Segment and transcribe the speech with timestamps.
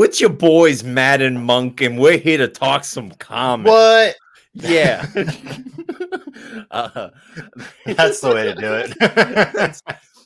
[0.00, 3.68] Yo, it's your boys, Madden Monk, and we're here to talk some comics.
[3.68, 4.16] What?
[4.54, 5.04] Yeah.
[6.70, 7.10] uh,
[7.84, 8.96] That's the way to do it.
[8.98, 9.82] that's,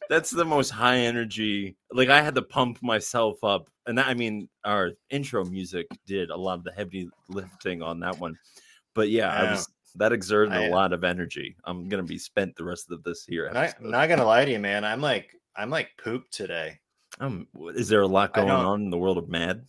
[0.08, 1.74] that's the most high energy.
[1.90, 6.30] Like I had to pump myself up, and that, I mean, our intro music did
[6.30, 8.38] a lot of the heavy lifting on that one.
[8.94, 9.66] But yeah, I was
[9.96, 11.56] that exerted I- a lot of energy.
[11.64, 13.50] I'm gonna be spent the rest of this here.
[13.52, 14.84] not, not gonna lie to you, man.
[14.84, 16.78] I'm like I'm like pooped today.
[17.20, 19.64] Um, is there a lot going on in the world of Mad?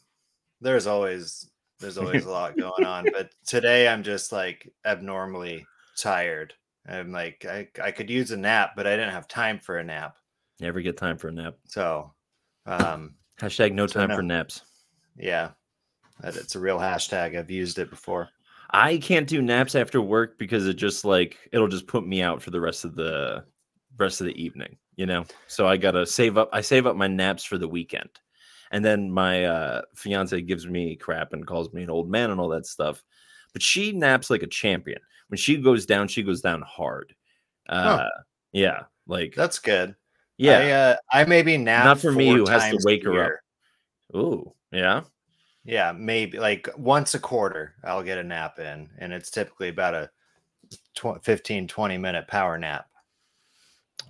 [0.61, 5.65] There's always there's always a lot going on, but today I'm just like abnormally
[5.97, 6.53] tired.
[6.87, 9.83] I'm like I, I could use a nap, but I didn't have time for a
[9.83, 10.15] nap.
[10.59, 11.55] Never get time for a nap.
[11.65, 12.13] So
[12.65, 14.15] um Hashtag no So time no.
[14.15, 14.61] for naps.
[15.17, 15.51] yeah.
[16.21, 17.37] That it's a real hashtag.
[17.37, 18.29] I've used it before.
[18.71, 22.41] I can't do naps after work because it just like it'll just put me out
[22.41, 23.43] for the rest of the
[23.97, 25.25] rest of the evening, you know.
[25.47, 26.49] So I gotta save up.
[26.53, 28.09] I save up my naps for the weekend,
[28.71, 32.39] and then my uh, fiance gives me crap and calls me an old man and
[32.39, 33.03] all that stuff.
[33.53, 34.99] But she naps like a champion.
[35.29, 37.13] When she goes down, she goes down hard.
[37.67, 38.09] Uh, Huh.
[38.51, 39.95] Yeah, like That's good.
[40.37, 40.59] yeah.
[40.59, 43.31] I, uh, I maybe nap Not for me, who has to wake her up.
[44.15, 45.01] Ooh, yeah.
[45.65, 49.95] Yeah, maybe like once a quarter I'll get a nap in, and it's typically about
[49.95, 50.09] a
[50.95, 52.87] tw- 15, 20 minute power nap.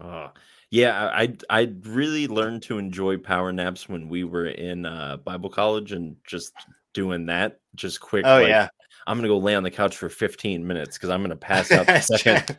[0.02, 0.32] Oh,
[0.72, 5.50] yeah, I I really learned to enjoy power naps when we were in uh, Bible
[5.50, 6.54] college and just
[6.94, 8.26] doing that, just quick.
[8.26, 8.68] Oh like, yeah,
[9.08, 11.86] I'm gonna go lay on the couch for 15 minutes because I'm gonna pass out
[11.86, 12.58] the second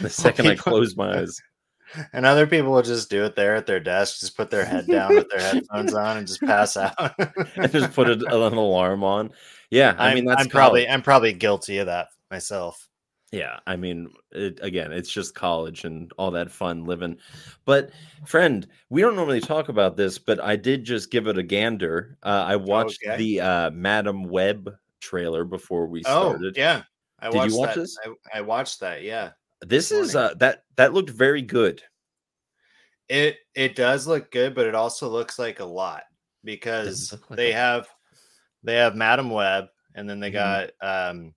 [0.00, 1.40] the second I close my eyes.
[2.12, 4.86] and other people will just do it there at their desk, just put their head
[4.86, 7.14] down with their headphones on and just pass out.
[7.56, 9.30] and just put a, an alarm on.
[9.70, 10.88] Yeah, I I'm, mean that's I'm probably.
[10.88, 12.88] I'm probably guilty of that myself.
[13.32, 17.16] Yeah, I mean, it, again, it's just college and all that fun living.
[17.64, 17.90] But,
[18.26, 22.18] friend, we don't normally talk about this, but I did just give it a gander.
[22.24, 23.16] Uh, I watched Okay.
[23.16, 26.56] the uh, Madam Web trailer before we started.
[26.56, 26.82] Oh yeah,
[27.20, 27.80] I Did you watched watch that.
[27.82, 27.98] this?
[28.04, 29.02] I, I watched that.
[29.04, 29.30] Yeah,
[29.62, 31.82] This is uh, that that looked very good.
[33.08, 36.04] it it does look good, but it also looks like a lot
[36.44, 37.88] because like they a- have
[38.62, 40.32] they have Madam Web, and then they Mhm.
[40.32, 41.34] got um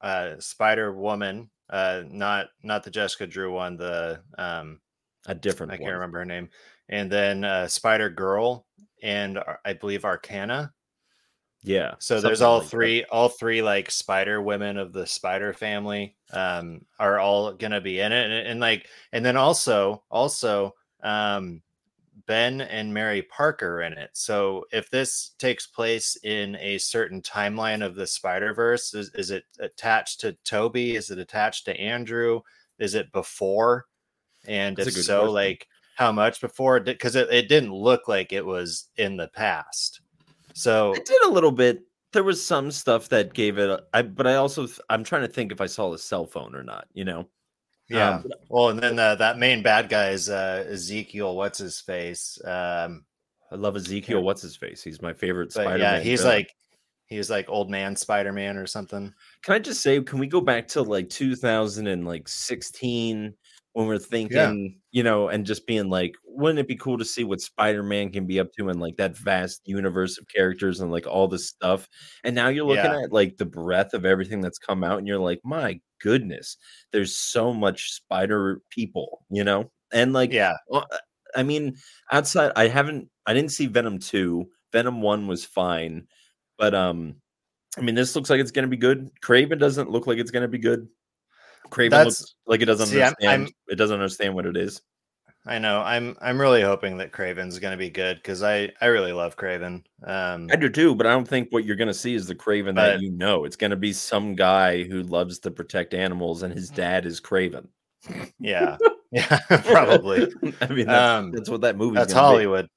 [0.00, 4.80] uh Spider Woman, uh not not the Jessica Drew one, the um
[5.26, 5.94] A different I can't one.
[5.94, 6.48] remember her name,
[6.88, 8.66] and then uh Spider Girl
[9.02, 10.72] and Ar- I believe Arcana.
[11.62, 11.94] Yeah.
[11.98, 12.70] So there's all like that.
[12.70, 18.00] three, all three like spider women of the spider family um are all gonna be
[18.00, 18.24] in it.
[18.30, 21.62] And, and like, and then also, also um
[22.26, 24.10] Ben and Mary Parker in it.
[24.12, 29.30] So if this takes place in a certain timeline of the Spider Verse, is, is
[29.30, 30.96] it attached to Tobey?
[30.96, 32.40] Is it attached to Andrew?
[32.78, 33.86] Is it before?
[34.46, 35.34] And That's if so, question.
[35.34, 35.66] like
[35.96, 36.80] how much before?
[36.80, 40.00] Because it, it didn't look like it was in the past.
[40.54, 41.82] So It did a little bit.
[42.12, 43.70] There was some stuff that gave it.
[43.70, 46.56] A, I but I also I'm trying to think if I saw a cell phone
[46.56, 46.86] or not.
[46.92, 47.28] You know.
[47.90, 48.16] Yeah.
[48.16, 51.36] Um, well, and then uh, that main bad guy is uh, Ezekiel.
[51.36, 52.38] What's his face?
[52.44, 53.04] Um,
[53.52, 54.22] I love Ezekiel.
[54.22, 54.82] What's his face?
[54.82, 55.78] He's my favorite Spider.
[55.78, 56.54] yeah, he's like
[57.06, 59.12] he was like old man Spider Man or something.
[59.42, 63.34] Can I just say, can we go back to like 2016
[63.72, 67.24] when we're thinking, you know, and just being like, wouldn't it be cool to see
[67.24, 70.90] what Spider Man can be up to in like that vast universe of characters and
[70.90, 71.88] like all this stuff?
[72.24, 73.02] And now you're looking Yeah.
[73.02, 76.56] at like the breadth of everything that's come out, and you're like, my goodness,
[76.92, 80.98] there's so much Spider people, you know, and like, Yeah, well, uh,
[81.36, 81.76] I mean,
[82.10, 84.48] outside, I haven't, I didn't see Venom 2.
[84.72, 86.06] Venom 1 was fine.
[86.58, 87.16] But, um,
[87.78, 89.10] I mean, this looks like it's going to be good.
[89.24, 90.88] Kraven doesn't look like it's going to be good.
[91.68, 94.80] Kraven That's- looks like it doesn't see, I'm- I'm- it doesn't understand what it is.
[95.46, 95.80] I know.
[95.80, 99.36] I'm I'm really hoping that Kraven's going to be good because I I really love
[99.36, 99.84] Kraven.
[100.04, 102.34] Um, I do too, but I don't think what you're going to see is the
[102.34, 103.44] Kraven that you know.
[103.44, 107.20] It's going to be some guy who loves to protect animals, and his dad is
[107.20, 107.68] Kraven.
[108.38, 108.76] yeah,
[109.10, 110.30] yeah, probably.
[110.60, 111.98] I mean, that's, Um, that's what that movie.
[111.98, 112.02] Is.
[112.02, 112.68] That's Hollywood.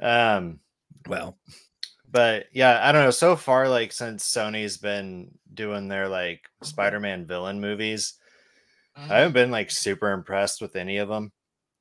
[0.00, 0.58] Um,
[1.06, 1.38] Well,
[2.10, 3.10] but yeah, I don't know.
[3.10, 8.14] So far, like since Sony's been doing their like Spider-Man villain movies,
[8.96, 11.32] I haven't been like super impressed with any of them.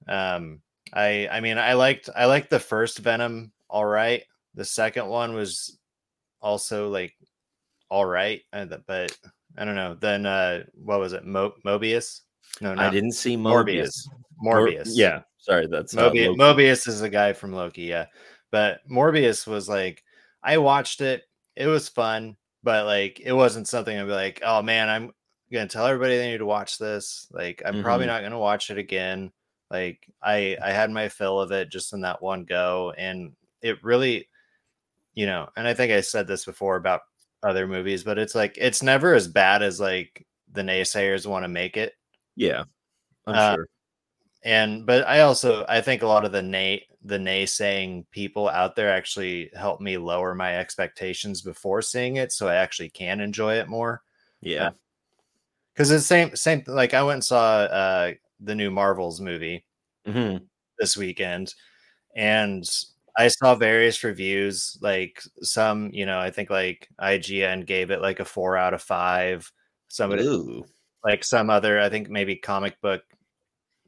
[0.07, 0.61] Um,
[0.93, 4.23] I I mean, I liked I liked the first Venom all right.
[4.55, 5.77] The second one was
[6.41, 7.15] also like
[7.89, 9.17] all right, uh, but
[9.57, 9.95] I don't know.
[9.99, 11.25] Then uh, what was it?
[11.25, 12.21] Mo- Mobius?
[12.59, 13.73] No, I didn't see Morbius.
[13.75, 14.07] Morbius.
[14.41, 14.89] Mor- Morbius.
[14.93, 16.35] yeah, sorry, that's Mobius.
[16.37, 18.07] Mobius is the guy from Loki, yeah.
[18.51, 20.03] But Morbius was like,
[20.43, 21.23] I watched it.
[21.55, 25.11] It was fun, but like, it wasn't something I'd be like, oh man, I'm
[25.51, 27.27] gonna tell everybody they need to watch this.
[27.31, 28.09] Like, I'm probably Mhm.
[28.09, 29.31] not gonna watch it again.
[29.71, 33.83] Like, I I had my fill of it just in that one go, and it
[33.83, 34.27] really,
[35.15, 37.01] you know, and I think I said this before about
[37.43, 41.49] other movies, but it's like it's never as bad as like the naysayers want to
[41.49, 41.93] make it.
[42.35, 42.65] Yeah,
[43.27, 43.67] I'm Uh, sure.
[44.43, 48.75] And but I also I think a lot of the nay the naysaying people out
[48.75, 53.55] there actually help me lower my expectations before seeing it, so I actually can enjoy
[53.55, 54.01] it more.
[54.41, 54.71] Yeah.
[55.73, 59.65] Because it's same same like I went and saw uh the new Marvels movie
[60.05, 60.37] hmm
[60.79, 61.53] this weekend
[62.15, 62.65] and
[63.17, 68.19] I saw various reviews like some, you know, I think like IGN gave it like
[68.19, 69.51] a 4 out of 5.
[69.89, 70.65] Somebody Ooh.
[71.03, 73.03] like some other I think maybe comic book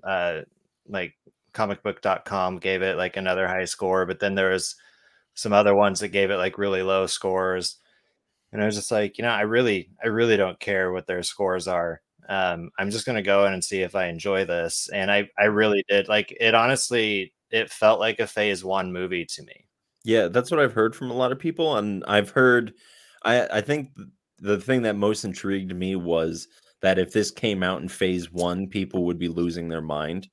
[0.04, 0.42] uh
[0.88, 1.16] like
[1.54, 4.76] comicbook.com gave it like another high score, but then there was
[5.36, 7.78] some other ones that gave it like really low scores.
[8.54, 11.24] And I was just like, you know, I really I really don't care what their
[11.24, 12.02] scores are.
[12.30, 15.30] Um I'm just going to go in and see if I enjoy this and I
[15.40, 16.08] I really did.
[16.08, 19.68] Like it honestly it felt like a phase 1 movie to me.
[20.04, 22.74] Yeah, that's what I've heard from a lot of people, and I've heard.
[23.24, 23.92] I I think
[24.40, 26.48] the thing that most intrigued me was
[26.82, 30.30] that if this came out in Phase One, people would be losing their mind.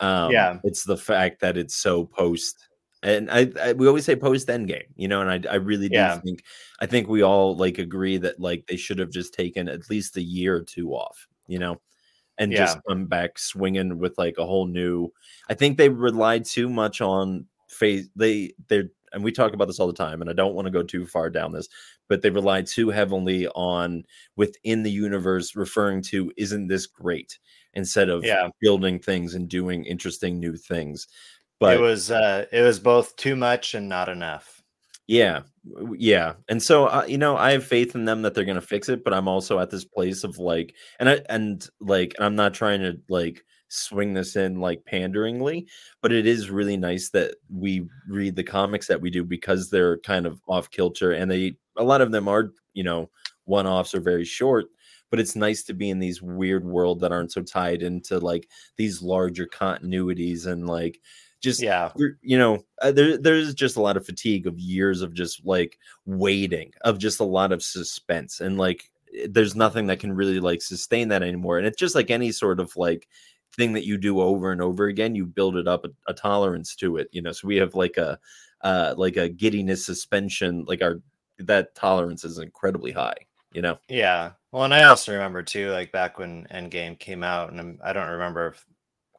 [0.00, 0.60] Um, Yeah.
[0.64, 2.68] it's the fact that it's so post,
[3.04, 6.08] and I, I we always say post Endgame, you know, and I I really do
[6.08, 6.22] Yeah.
[6.24, 6.44] think
[6.80, 10.16] I think we all like agree that like they should have just taken at least
[10.16, 11.80] a year or two off, you know,
[12.38, 15.10] and just come back swinging with like a whole new.
[15.48, 18.10] I think they relied too much on phase.
[18.16, 20.72] They they're and we talk about this all the time, and I don't want to
[20.72, 21.68] go too far down this,
[22.08, 24.04] but they relied too heavily on
[24.36, 27.38] within the universe referring to "Isn't this great?"
[27.74, 28.48] instead of Yeah.
[28.60, 31.06] building things and doing interesting new things.
[31.60, 34.62] But it was uh it was both too much and not enough.
[35.06, 35.42] yeah,
[35.96, 38.60] yeah, and so uh, you know, I have faith in them that they're going to
[38.60, 39.04] fix it.
[39.04, 42.80] But I'm also at this place of like, and I and like, I'm not trying
[42.80, 45.66] to like swing this in like panderingly,
[46.02, 49.98] but it is really nice that we read the comics that we do because they're
[49.98, 53.10] kind of off kilter, and they a lot of them are you know
[53.44, 54.66] one offs are very short.
[55.10, 58.48] But it's nice to be in these weird world that aren't so tied into like
[58.76, 60.98] these larger continuities and like
[61.44, 61.92] just Yeah.
[62.22, 65.78] you know uh, there there's just a lot of fatigue of years of just like
[66.06, 70.40] waiting of just a lot of suspense and like eh, there's nothing that can really
[70.40, 73.08] like sustain that anymore and it's just like any sort of like
[73.56, 76.74] thing that you do over and over again you build it up a, a tolerance
[76.74, 78.18] to it you know so we have like a
[78.62, 81.00] uh like a giddiness suspension like our
[81.38, 83.14] that tolerance is incredibly high
[83.52, 84.32] you know Yeah.
[84.52, 87.92] Well, and I also remember too, like back when Endgame came out, and I'm, I
[87.92, 88.64] don't remember if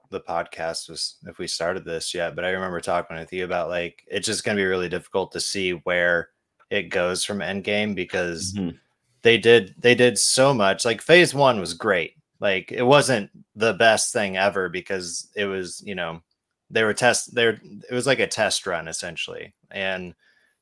[0.10, 3.70] the podcast was if we started this yet, but I remember talking with you about
[3.70, 6.30] like it's just going to be really difficult to see where
[6.70, 8.78] it goes from Endgame because Mhm.
[9.22, 10.86] they did they did so much.
[10.86, 12.14] Like Phase One was great.
[12.40, 16.22] Like it wasn't the best thing ever because it was you know
[16.70, 20.16] they were test there it was like a test run essentially and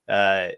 [0.10, 0.50] uh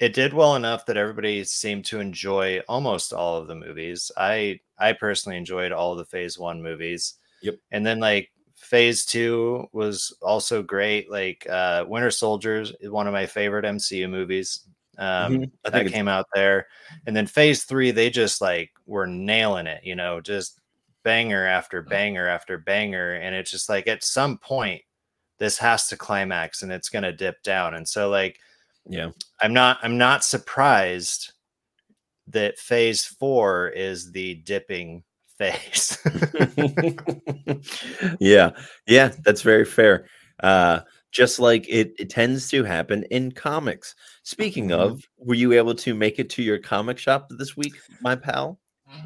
[0.00, 4.10] it did well enough that everybody seemed to enjoy almost all of the movies.
[4.16, 7.14] I I personally enjoyed all the phase 1 movies.
[7.46, 7.56] Yep.
[7.70, 11.10] And then like phase 2 was also great.
[11.10, 14.66] Like uh Winter Soldiers is one of my favorite MCU movies.
[14.98, 15.50] Um Mhm.
[15.64, 16.66] I that think came out there.
[17.06, 20.60] And then phase 3 they just like were nailing it, you know, just
[21.04, 21.88] banger after Mm.
[21.88, 24.82] banger after banger and it's just like at some point
[25.38, 27.74] this has to climax and it's going to dip down.
[27.74, 28.40] And so like
[28.88, 29.10] yeah
[29.40, 31.32] I'm not I'm not surprised
[32.28, 35.04] that phase 4 is the dipping
[35.38, 35.98] phase.
[38.20, 38.50] yeah
[38.86, 40.06] yeah that's very fair
[40.42, 40.80] uh
[41.12, 44.70] just like it, it tends to happen in comics speaking Mhm.
[44.70, 48.58] of were you able to make it to your comic shop this week my pal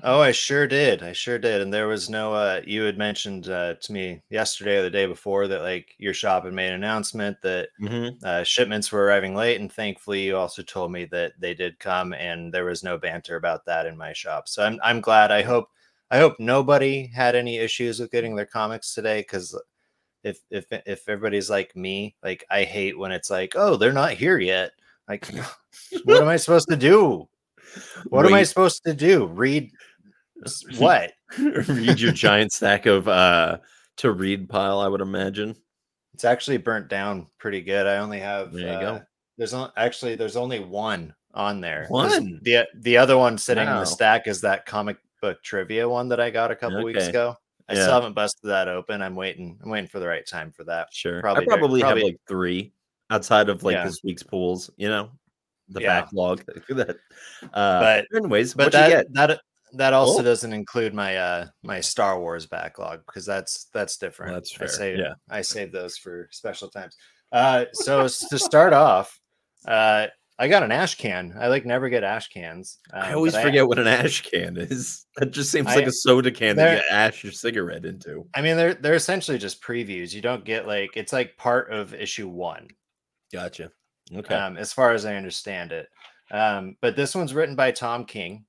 [0.02, 1.02] oh, I sure did.
[1.02, 1.60] I sure did.
[1.60, 5.06] And there was no uh you had mentioned uh to me yesterday or the day
[5.06, 8.22] before that like your shop had made an announcement that Mhm.
[8.24, 12.12] uh, shipments were arriving late and thankfully you also told me that they did come
[12.12, 14.48] and there was no banter about that in my shop.
[14.48, 15.30] So I'm I'm glad.
[15.32, 15.68] I hope
[16.10, 19.54] I hope nobody had any issues with getting their comics today cuz
[20.22, 24.12] if if if everybody's like me, like I hate when it's like, "Oh, they're not
[24.12, 24.72] here yet."
[25.08, 25.26] Like
[26.04, 27.28] what am I supposed to do?
[28.08, 29.26] What am I supposed to do?
[29.26, 29.70] Read
[30.78, 31.12] what?
[31.38, 33.58] read your giant stack of uh
[33.96, 35.54] to read pile i would imagine
[36.14, 37.86] It's actually burnt down pretty good.
[37.86, 39.02] I only have There you uh, go.
[39.38, 41.86] There's on, actually there's only one on there.
[41.88, 42.40] One?
[42.42, 46.20] The the other one sitting in the stack is that comic book trivia one that
[46.20, 47.34] I got a couple weeks ago.
[47.68, 47.82] I Yeah.
[47.82, 49.00] still haven't busted that open.
[49.02, 49.58] I'm waiting.
[49.62, 50.88] I'm waiting for the right time for that.
[50.92, 52.72] sure Probably i probably, probably- have like three
[53.10, 53.84] outside of like Yeah.
[53.86, 55.10] this week's pools you know
[55.68, 56.00] the Yeah.
[56.02, 56.96] backlog that
[57.52, 59.40] uh But- anyways But that that
[59.74, 60.22] that also Oh.
[60.24, 64.34] doesn't include my uh my Star Wars backlog because that's that's different.
[64.34, 65.14] That's I fair, save yeah.
[65.28, 66.96] I save those for special times.
[67.30, 69.16] Uh so to start off,
[69.68, 70.08] uh
[70.40, 71.34] I got an ash can.
[71.38, 72.78] I like never get ash cans.
[72.94, 75.06] I um, always but forget what an ash can is.
[75.16, 78.26] That just seems I- like a soda can that you ash your cigarette into.
[78.34, 80.14] I mean, they're they're essentially just previews.
[80.14, 82.68] You don't get like it's like part of issue one,
[83.32, 83.70] Gotcha.
[84.14, 84.34] Okay.
[84.34, 85.88] um, as far as I understand it.
[86.30, 88.46] Um, but this one's written by Tom King.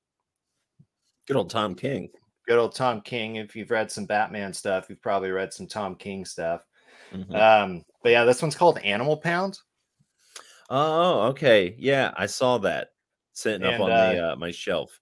[1.27, 2.09] Good old Tom King.
[2.47, 3.35] Good old Tom King.
[3.35, 6.65] If you've read some Batman stuff, you've probably read some Tom King stuff.
[7.13, 7.35] Mhm.
[7.35, 9.57] Um, but yeah, this one's called Animal Pound.
[10.73, 11.75] Oh, okay.
[11.77, 12.93] Yeah, I saw that
[13.33, 15.01] sitting up And, on the uh, my shelf.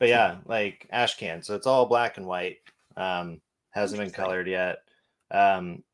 [0.00, 1.40] But yeah, like ash can.
[1.40, 2.56] So it's all black and white.
[2.96, 3.40] Um,
[3.70, 4.78] hasn't been colored yet.
[5.30, 5.84] Um,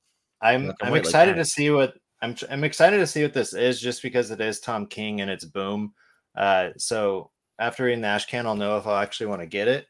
[0.41, 3.53] I'm I'm white like excited to see what I'm I'm excited to see what this
[3.53, 5.93] is just because it is Tom King and it's boom.
[6.35, 9.69] Uh, so after reading the ash can, I'll know if I'll actually want to get
[9.69, 9.87] it.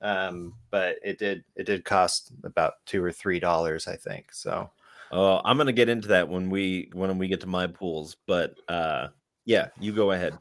[0.00, 4.32] Um, but it did it did cost about two or three dollars, I think.
[4.32, 4.68] So
[5.12, 8.16] Oh, I'm gonna get into that when we when we get to my pools.
[8.26, 9.08] But uh,
[9.44, 10.38] yeah, you go ahead.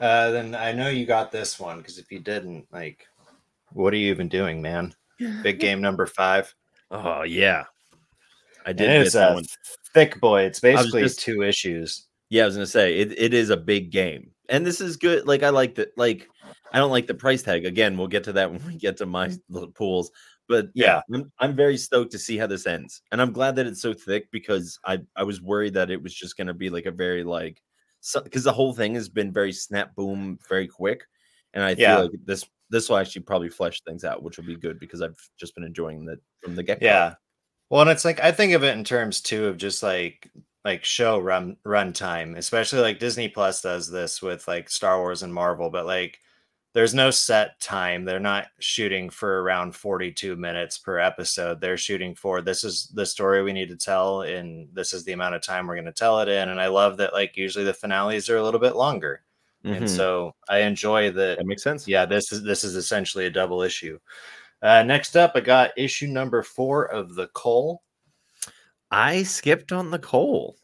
[0.00, 3.06] uh, then I know you got this one because if you didn't, like,
[3.72, 4.94] what are you even doing, man?
[5.42, 6.54] Big game number five.
[6.90, 7.64] Oh yeah,
[8.64, 9.44] I And did get it's that a one.
[9.92, 10.42] thick boy.
[10.42, 12.06] It's basically just- two issues.
[12.28, 15.26] Yeah, I was gonna say it, it is a big game, and this is good.
[15.28, 15.90] Like I like that.
[15.96, 16.28] Like
[16.72, 17.64] I don't like the price tag.
[17.66, 20.10] Again, we'll get to that when we get to my little pools.
[20.48, 23.66] But yeah, I'm, I'm very stoked to see how this ends, and I'm glad that
[23.66, 26.86] it's so thick because I I was worried that it was just gonna be like
[26.86, 27.62] a very like
[28.22, 31.04] because the whole thing has been very snap boom, very quick,
[31.54, 31.96] and I Yeah.
[31.96, 35.02] feel like this this will actually probably flesh things out, which will be good because
[35.02, 36.82] I've just been enjoying that from the get.
[36.82, 37.14] Yeah.
[37.70, 40.30] Well, and it's like I think of it in terms too of just like
[40.64, 45.22] like show run run time, especially like Disney Plus does this with like Star Wars
[45.24, 46.20] and Marvel, but like
[46.76, 48.04] there's no set time.
[48.04, 51.58] They're not shooting for around 42 minutes per episode.
[51.58, 55.12] They're shooting for this is the story we need to tell and this is the
[55.12, 56.50] amount of time we're going to tell it in.
[56.50, 59.22] And I love that like usually the finales are a little bit longer.
[59.64, 59.88] And Mhm.
[59.88, 61.88] so I enjoy that that makes sense.
[61.88, 63.98] yeah, this is this is essentially a double issue.
[64.60, 67.82] Uh, next up, I got issue number four of the Cole.
[68.90, 70.58] I skipped on the coal.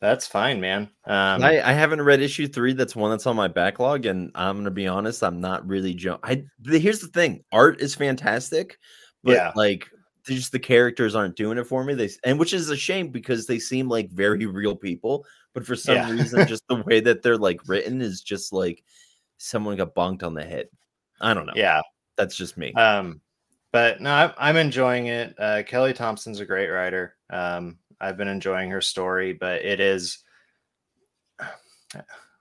[0.00, 0.82] That's fine, man.
[1.06, 2.72] Um, I, I haven't read issue three.
[2.72, 6.20] That's one that's on my backlog, and I'm gonna be honest, I'm not really jump.
[6.22, 8.78] I the- here's the thing: art is fantastic,
[9.24, 9.52] but Yeah.
[9.56, 9.88] like
[10.24, 11.94] just the characters aren't doing it for me.
[11.94, 15.74] They and which is a shame because they seem like very real people, but for
[15.74, 16.10] some Yeah.
[16.12, 18.84] reason, just the way that they're like written is just like
[19.38, 20.68] someone got bonked on the head.
[21.20, 21.52] I don't know.
[21.56, 21.80] yeah.
[22.16, 22.72] that's just me.
[22.74, 23.20] Um,
[23.72, 25.34] but no, I'm, I'm enjoying it.
[25.38, 27.16] Uh, Kelly Thompson's a great writer.
[27.30, 30.18] Um, I've been enjoying her story, but it is.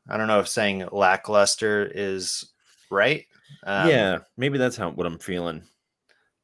[0.09, 2.51] I don't know if saying lackluster is
[2.89, 3.25] right.
[3.65, 5.63] Um, yeah, maybe that's how what I'm feeling.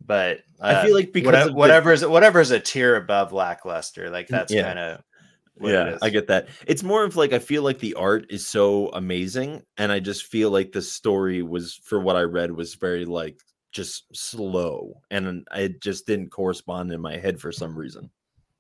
[0.05, 2.95] but I uh, feel like because whatever, of the- whatever is whatever is a tier
[2.95, 4.63] above lackluster, like that's Yeah.
[4.63, 5.03] kind of
[5.61, 8.89] yeah i get that it's more of like i feel like the art is so
[8.93, 13.05] amazing and i just feel like the story was for what i read was very
[13.05, 13.39] like
[13.71, 18.09] just slow and it just didn't correspond in my head for some reason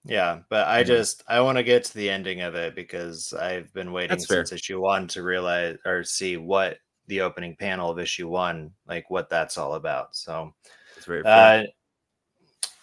[0.05, 3.73] Yeah, but I just I want to get to the ending of it because I've
[3.73, 4.45] been waiting That's fair.
[4.45, 9.09] since issue one to realize or see what the opening panel of issue one, like
[9.09, 10.15] what that's all about.
[10.15, 10.53] So,
[10.97, 11.63] it's very uh,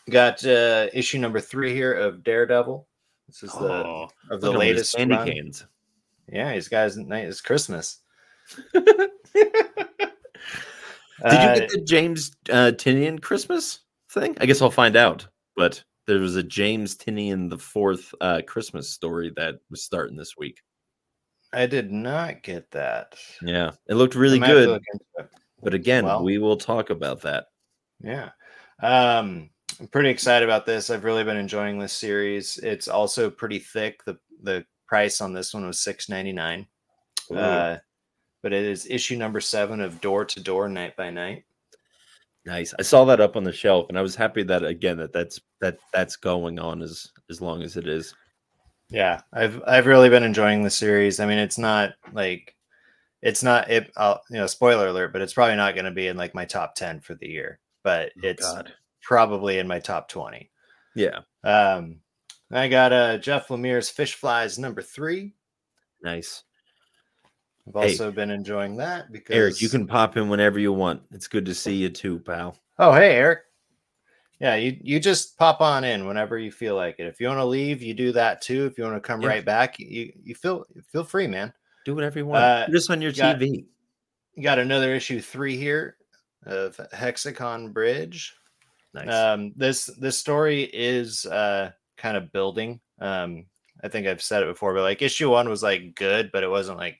[0.08, 2.86] got uh, issue number three here of Daredevil.
[3.28, 5.26] This is the Oh, of the with his latest candy run.
[5.26, 5.64] canes
[6.26, 7.98] Yeah, he's got his night is Christmas.
[8.72, 9.10] did you
[11.22, 16.20] Uh, get the james uh Tynion christmas thing i guess i'll find out but there
[16.20, 20.60] was a james Tynion the fourth uh christmas story that was starting this week
[21.52, 23.14] I did not get that.
[23.42, 24.80] yeah it looked really I might have to
[25.16, 25.28] good
[25.62, 27.46] but again Well- we will talk about that
[28.02, 28.30] Yeah.
[28.82, 30.90] Um, I'm pretty excited about this.
[30.90, 32.56] I've really been enjoying this series.
[32.58, 34.02] It's also pretty thick.
[34.04, 36.66] The the price on this one was six ninety nine.
[37.34, 37.76] Uh,
[38.42, 41.44] but it is issue number seven of Door to Door Night by Night.
[42.46, 42.74] Nice.
[42.78, 45.40] I saw that up on the shelf, and I was happy that again that that's
[45.60, 48.14] that that's going on as as long as it is.
[48.88, 51.20] Yeah, I've I've really been enjoying the series.
[51.20, 52.56] I mean, it's not like
[53.22, 53.92] it's not it.
[53.96, 56.46] I'll, you know, spoiler alert, but it's probably not going to be in like my
[56.46, 57.60] top ten for the year.
[57.84, 58.72] But Oh, it's God.
[59.02, 60.50] probably in my top twenty.
[60.96, 62.00] Yeah, Um,
[62.50, 65.34] I got uh Jeff Lemire's Fish Flies number three.
[66.02, 66.42] nice.
[67.74, 67.90] I've Hey.
[67.90, 71.02] also been enjoying that because Eric, you can pop in whenever you want.
[71.12, 72.56] It's good to see you too, pal.
[72.78, 73.40] Oh, hey, Eric.
[74.38, 77.06] Yeah, you you just pop on in whenever you feel like it.
[77.06, 78.64] If you want to leave, you do that too.
[78.66, 79.28] If you want to come Yeah.
[79.28, 81.52] right back, you you feel feel free, man.
[81.84, 82.42] Do whatever you want.
[82.44, 83.66] Uh, this on your got- TV.
[84.34, 85.96] You got another issue three here
[86.46, 88.34] of Hexagon Bridge.
[88.94, 89.12] Nice.
[89.12, 92.80] Um, this this story is uh kind of building.
[92.98, 93.44] Um,
[93.84, 96.48] I think I've said it before, but like issue one was like good, but it
[96.48, 96.98] wasn't like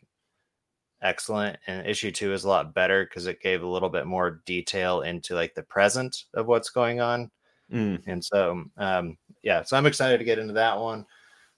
[1.03, 4.43] excellent, and issue two is a lot better because it gave a little bit more
[4.47, 7.31] detail into like the present of what's going on.
[7.73, 8.03] Mm.
[8.07, 11.07] And so, um, yeah, so I'm excited to get into that one.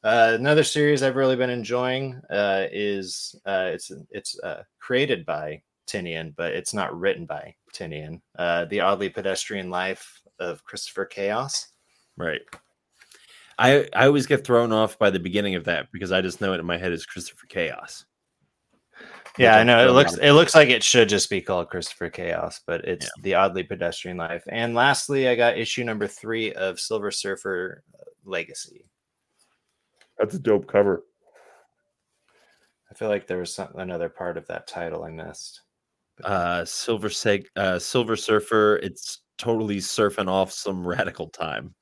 [0.04, 5.62] Uh, another series I've really been enjoying uh, is uh, it's it's uh, created by
[5.86, 11.68] Tynion but it's not written by Tynion Uh, the oddly pedestrian life of Christopher Chaos.
[12.16, 12.40] Right.
[13.58, 16.52] I I always get thrown off by the beginning of that because I just know
[16.52, 18.04] it in my head as Christopher Chaos.
[19.38, 19.88] Yeah, I know.
[19.88, 23.22] It looks it looks like it should just be called Christopher Chaos, but it's Yeah.
[23.22, 24.44] the oddly pedestrian life.
[24.48, 28.84] And lastly, I got issue number three of Silver Surfer uh, Legacy.
[30.18, 31.04] That's a dope cover.
[32.90, 35.62] I feel like there was some, another part of that title I missed.
[36.24, 41.74] Uh Silver Seg uh Silver Surfer, it's totally surfing off some radical time.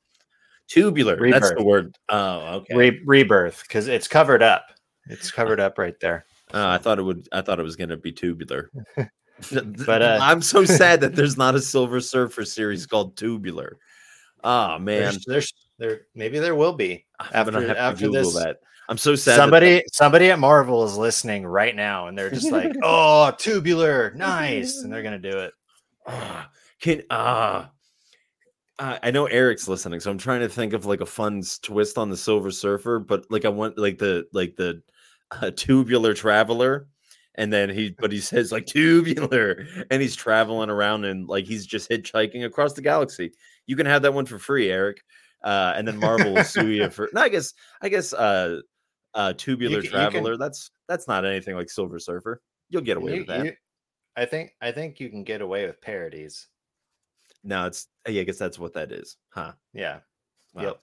[0.69, 1.99] Tubular, that's the word.
[2.11, 2.76] Oh, okay.
[2.76, 4.66] Re- rebirth, because it's covered up.
[5.07, 6.26] It's covered up right there.
[6.52, 7.28] Uh, I thought it would.
[7.33, 8.71] I thought it was going to be tubular.
[9.87, 13.78] But, uh, I'm so sad that there's not a Silver Surfer series called Tubular.
[14.45, 17.07] Oh man, There's, there's there maybe there will be.
[17.19, 18.59] I'm gonna after- have to after Google this- that.
[18.90, 19.33] I'm so sad.
[19.33, 24.12] that- somebody somebody at Marvel is listening right now, and they're just like, "Oh, tubular,
[24.14, 25.54] nice," and they're gonna do it.
[26.07, 27.71] Ah, can ah.
[28.78, 31.97] I I know Eric's listening, so I'm trying to think of like a fun twist
[31.99, 34.83] on the Silver Surfer, but like I want like the like the
[35.31, 36.88] uh, tubular traveler,
[37.37, 41.66] and then he but he says like tubular, and he's traveling around and like he's
[41.66, 43.33] just hitchhiking across the galaxy.
[43.66, 45.03] You can have that one for free, Eric,
[45.45, 47.09] uh, and then Marvel will sue you for.
[47.14, 48.61] No, I guess I guess uh,
[49.14, 50.37] uh, tubular can- you can- traveler.
[50.37, 52.40] That's that's not anything like Silver Surfer.
[52.69, 53.45] You'll get away You- with that.
[53.45, 53.57] you-
[54.16, 56.49] I think I think you can get away with parodies.
[57.45, 59.53] No, it's yeah, I guess that's what that is, huh?
[59.73, 60.01] Yeah.
[60.53, 60.62] Wow.
[60.62, 60.81] Yep.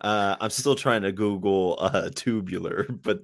[0.00, 3.20] Uh, I'm still trying to Google uh, tubular, but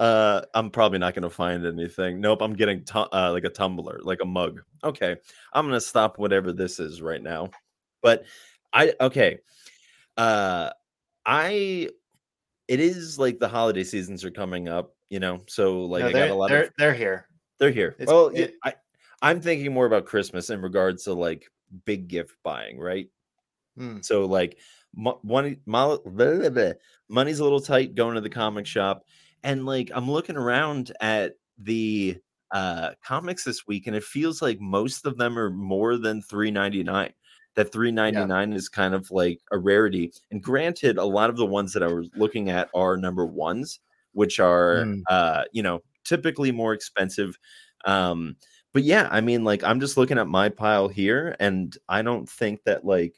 [0.00, 2.20] uh, I'm probably not going to find anything.
[2.20, 4.62] Nope, I'm getting tu- uh, like a tumbler, like a mug.
[4.84, 5.16] Okay,
[5.52, 7.50] I'm going to stop whatever this is right now.
[8.02, 8.24] But
[8.72, 9.38] I okay,
[10.16, 10.70] uh,
[11.26, 11.88] I
[12.68, 15.42] it is like the holiday seasons are coming up, you know.
[15.48, 17.28] So like No, I got they're, a lot they're, of they're here.
[17.58, 17.94] they're here.
[17.98, 18.74] It's- well, yeah, it- I
[19.22, 21.48] I'm thinking more about Christmas in regards to like
[21.84, 23.08] big gift buying, right?
[23.76, 24.00] Hmm.
[24.00, 24.58] So like
[24.94, 29.04] money, money's a little tight going to the comic shop,
[29.44, 32.18] and like I'm looking around at the
[32.50, 36.50] uh comics this week, and it feels like most of them are more than three
[36.50, 37.12] ninety nine.
[37.54, 40.12] That three ninety nine is kind of like a rarity.
[40.30, 43.80] And granted, a lot of the ones that I was looking at are number ones,
[44.12, 45.02] which are Mm.
[45.08, 47.38] uh you know typically more expensive.
[47.84, 48.36] Um,
[48.72, 52.28] but yeah, I mean, like I'm just looking at my pile here, and I don't
[52.28, 53.16] think that like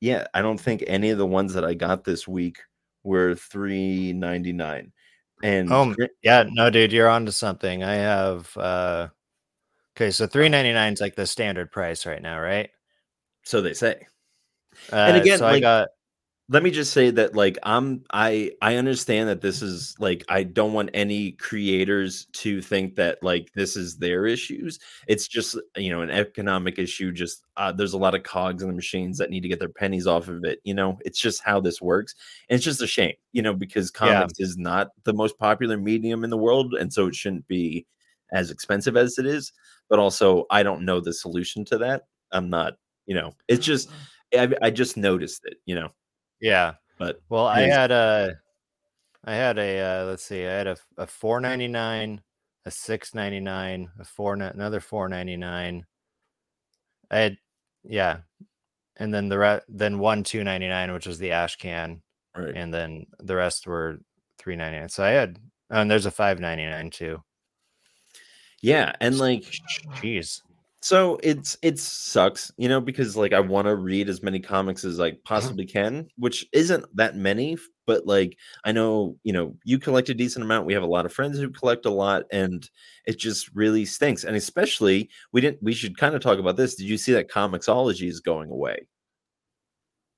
[0.00, 2.58] yeah, I don't think any of the ones that I got this week
[3.02, 4.92] were three ninety nine.
[5.42, 7.82] And Oh, Yeah, no, dude, you're onto something.
[7.84, 9.08] I have uh
[9.96, 12.70] okay, so three ninety nine is like the standard price right now, right?
[13.44, 14.06] so they say.
[14.92, 15.88] Uh, again, so I got
[16.50, 20.44] Let me just say that like I'm I I understand that this is like I
[20.44, 24.78] don't want any creators to think that like this is their issues.
[25.08, 27.12] It's just you know an economic issue.
[27.12, 29.68] Just uh, there's a lot of cogs in the machines that need to get their
[29.68, 30.60] pennies off of it.
[30.64, 32.14] You know, it's just how this works.
[32.48, 34.26] And it's just a shame, you know, because Yeah.
[34.26, 37.86] comics is not the most popular medium in the world, and so it shouldn't be
[38.32, 39.52] as expensive as it is.
[39.90, 42.04] But also, I don't know the solution to that.
[42.32, 42.74] I'm not,
[43.06, 43.90] you know, it's just
[44.34, 45.90] I, I just noticed it, you know.
[46.40, 46.74] Yeah.
[46.98, 48.38] But Well, I had a
[49.24, 52.20] I had a uh let's see, I had a a four ninety nine,
[52.64, 55.86] a six ninety nine, a four another four ninety nine.
[57.10, 57.38] I had
[57.84, 58.18] yeah.
[58.96, 62.02] And then the rest, then one two ninety nine, which was the ash can,
[62.36, 62.54] right.
[62.54, 64.00] and then the rest were
[64.38, 64.88] three ninety nine.
[64.88, 65.38] So I had
[65.70, 67.22] oh, and there's a five ninety nine too.
[68.60, 69.44] yeah, and like
[70.02, 70.42] Jeez.
[70.80, 74.84] So it's it sucks, you know, because like I want to read as many comics
[74.84, 79.80] as I possibly can, which isn't that many, but like I know, you know, you
[79.80, 80.66] collect a decent amount.
[80.66, 82.68] We have a lot of friends who collect a lot, and
[83.06, 84.22] it just really stinks.
[84.22, 86.76] And especially we didn't we should kind of talk about this.
[86.76, 88.86] Did you see that Comixology is going away?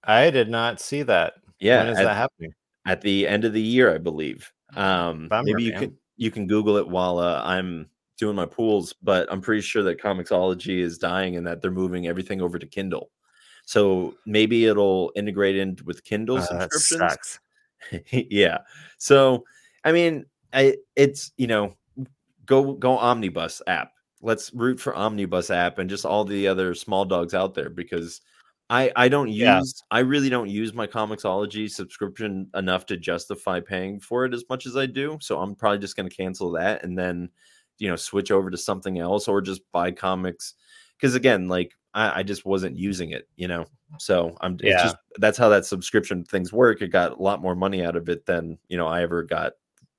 [0.04, 1.34] I did not see that.
[1.58, 2.52] Yeah, when is at, that happening?
[2.86, 4.52] at the end of the year, I believe.
[4.76, 5.80] Um Bummer, maybe you man.
[5.80, 7.88] can you can Google it while uh, I'm
[8.20, 12.06] doing my pools, but I'm pretty sure that Comixology is dying and that they're moving
[12.06, 13.10] everything over to Kindle.
[13.64, 17.40] So maybe it'll integrate in with Kindle Uh, subscriptions.
[18.12, 18.58] yeah.
[18.98, 19.44] So
[19.84, 21.74] I mean, I it's you know,
[22.46, 23.92] go go Omnibus app.
[24.22, 28.20] Let's root for Omnibus app and just all the other small dogs out there because
[28.68, 29.62] I I don't use Yeah.
[29.90, 34.66] I really don't use my Comixology subscription enough to justify paying for it as much
[34.66, 35.16] as I do.
[35.20, 37.30] So I'm probably just going to cancel that and then
[37.80, 40.54] you know switch over to something else or just buy comics
[40.96, 43.66] because again like I, I just wasn't using it, you know.
[43.98, 44.82] So I'm it's Yeah.
[44.84, 46.82] just that's how that subscription things work.
[46.82, 49.54] It got a lot more money out of it than you know I ever got.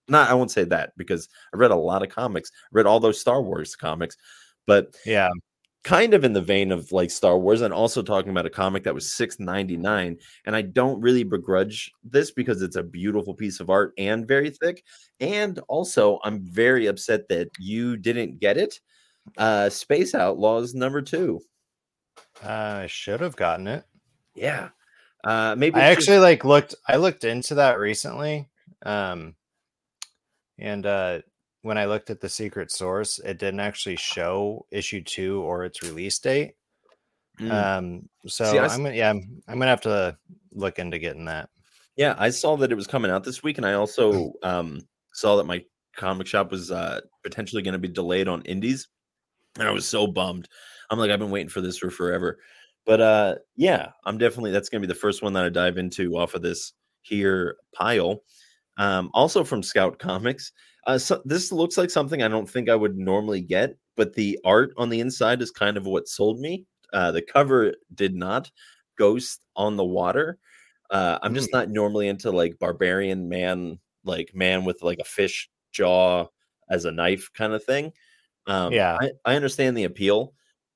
[0.08, 3.20] Not I won't say that because I read a lot of comics, read all those
[3.20, 4.16] Star Wars comics,
[4.66, 5.30] but Yeah.
[5.84, 8.84] Kind of in the vein of like Star Wars and also talking about a comic
[8.84, 13.70] that was 6.99 and I don't really begrudge this because it's a beautiful piece of
[13.70, 14.84] art and very thick
[15.20, 18.80] and also I'm very upset that you didn't get it
[19.38, 21.40] uh Space Outlaws number 2
[22.44, 23.84] I should have gotten it.
[24.36, 24.70] yeah
[25.24, 28.50] uh maybe I actually like looked I looked into that recently.
[28.86, 29.36] Um
[30.60, 31.22] and uh
[31.62, 35.82] when I looked at the secret source, it didn't actually show issue 2 or its
[35.82, 36.54] release date.
[37.40, 37.52] Mm.
[37.52, 40.18] Um so I s- I'm gonna yeah, I'm, I'm gonna have to
[40.52, 41.50] look into getting that.
[41.96, 44.80] Yeah, I saw that it was coming out this week, and I also um,
[45.14, 45.64] saw that my
[45.96, 48.88] comic shop was uh, potentially going to be delayed on Indies,
[49.60, 50.48] and I was so bummed.
[50.90, 52.40] I'm like, I've been waiting for this for forever,
[52.86, 55.78] but uh, yeah, I'm definitely that's going to be the first one that I dive
[55.78, 58.24] into off of this here pile.
[58.78, 60.54] Um, also from Scout Comics,
[60.88, 64.40] uh, so this looks like something I don't think I would normally get, but the
[64.44, 66.66] art on the inside is kind of what sold me.
[66.94, 68.52] Uh, the cover did not.
[68.98, 70.38] Ghost on the water.
[70.90, 75.50] Uh, I'm just not normally into like barbarian man, like man with like a fish
[75.72, 76.28] jaw
[76.70, 77.94] as a knife kind of thing.
[78.48, 78.98] Um, Yeah.
[79.00, 80.34] I, I understand the appeal,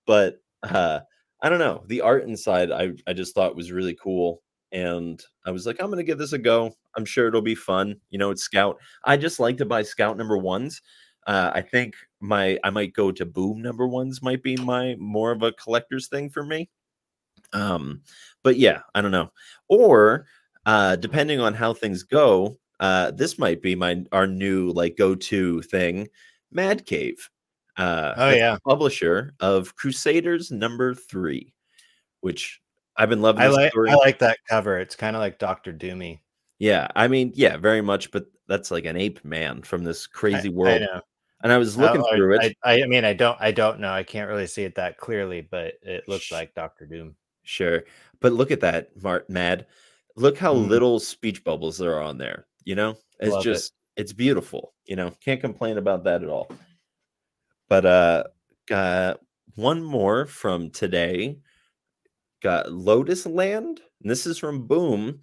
[0.07, 1.01] but uh,
[1.41, 1.83] I don't know.
[1.87, 4.41] The art inside, I I just thought was really cool,
[4.71, 6.73] and I was like, I'm gonna give this a go.
[6.97, 7.95] I'm sure it'll be fun.
[8.09, 8.77] You know, it's Scout.
[9.03, 10.81] I just like to buy Scout number ones.
[11.27, 14.21] Uh, I think my I might go to Boom number ones.
[14.21, 16.69] Might be my more of a collector's thing for me.
[17.53, 18.01] Um,
[18.43, 19.31] but yeah, I don't know.
[19.67, 20.25] Or
[20.65, 25.15] uh, depending on how things go, uh, this might be my our new like go
[25.15, 26.07] to thing,
[26.51, 27.29] Mad Cave.
[27.77, 28.57] Uh, Oh, yeah.
[28.65, 31.53] publisher of Crusaders number three,
[32.21, 32.61] which
[32.97, 33.41] I've been loving.
[33.41, 33.73] I like.
[33.75, 34.79] I like that cover.
[34.79, 36.19] It's kind of like Doctor Doomy.
[36.59, 38.11] Yeah, I mean, yeah, very much.
[38.11, 40.81] But that's like an ape man from this crazy I world.
[40.81, 41.01] know.
[41.43, 42.57] and I was looking I- through I, it.
[42.63, 43.91] I, I mean, I don't, I don't know.
[43.91, 47.15] I can't really see it that clearly, but it looks like Doctor Doom.
[47.43, 47.83] Sure.
[48.21, 49.67] But look at that, Mart Mad.
[50.15, 50.69] Look how Mm.
[50.69, 52.47] little speech bubbles there are on there.
[52.63, 53.43] You know, it's Love it.
[53.43, 54.73] just it's beautiful.
[54.85, 56.49] You know, can't complain about that at all.
[57.67, 58.23] But uh
[58.67, 59.19] got
[59.55, 61.37] one more from today.
[62.41, 63.81] Got Lotus Land.
[64.01, 65.19] And this is from Boom.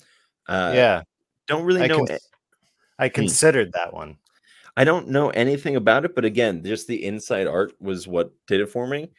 [0.47, 1.03] Uh yeah,
[1.52, 2.28] don't really I, know cons-
[2.98, 4.18] I considered that one.
[4.76, 8.60] I don't know anything about it, but again, just the inside art was what did
[8.60, 9.12] it for me.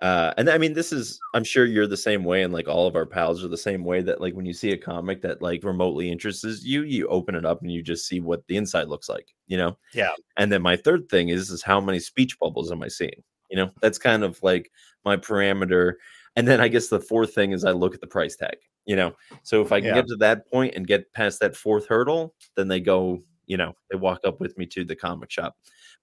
[0.00, 2.86] Uh, and I mean, this is, I'm sure you're the same way, and like all
[2.86, 5.42] of our pals are the same way that, like, when you see a comic that
[5.42, 8.88] like remotely interests you, you open it up and you just see what the inside
[8.88, 9.76] looks like, you know?
[9.92, 10.12] Yeah.
[10.38, 13.22] And then my third thing is, is how many speech bubbles am I seeing?
[13.50, 14.70] You know, that's kind of like
[15.04, 15.94] my parameter.
[16.36, 18.56] And then I guess the fourth thing is I look at the price tag,
[18.90, 19.14] you know?
[19.44, 19.94] So if I can Yeah.
[19.94, 23.74] get to that point and get past that fourth hurdle, then they go, you know,
[23.90, 25.56] they walk up with me to the comic shop.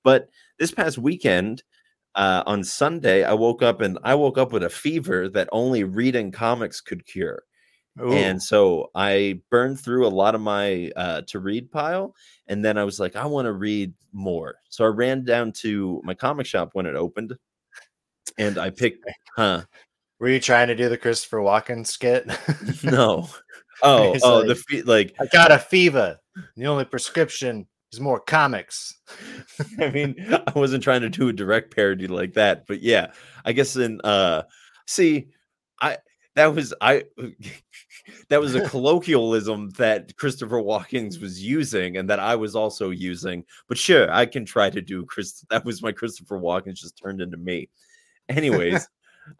[0.04, 1.63] But this past weekend,
[2.15, 5.84] uh, on Sunday, I woke up and I woke up with a fever that only
[5.84, 7.43] reading comics could cure.
[8.02, 12.15] Ooh, And so I burned through a lot of my uh, to read pile.
[12.47, 14.56] And then I was like, I want to read more.
[14.69, 17.36] So I ran down to my comic shop when it opened
[18.38, 19.63] and I picked, huh?
[20.19, 22.30] Were you trying to do the Christopher Walken skit?
[22.84, 23.30] No.
[23.84, 26.19] Oh, He's oh, like- the fe- like, I got a fever.
[26.56, 28.99] The only prescription is more comics.
[29.80, 30.15] I mean,
[30.47, 33.12] I wasn't trying to do a direct parody like that, but yeah,
[33.45, 34.43] I guess in uh
[34.86, 35.27] see,
[35.82, 35.97] I
[36.36, 37.06] that was I
[38.30, 43.43] that was a colloquialism that Christopher Walkens was using and that I was also using.
[43.67, 47.21] But sure, I can try to do Chris that was my Christopher Walkens just turned
[47.21, 47.69] into me.
[48.30, 48.88] Anyways,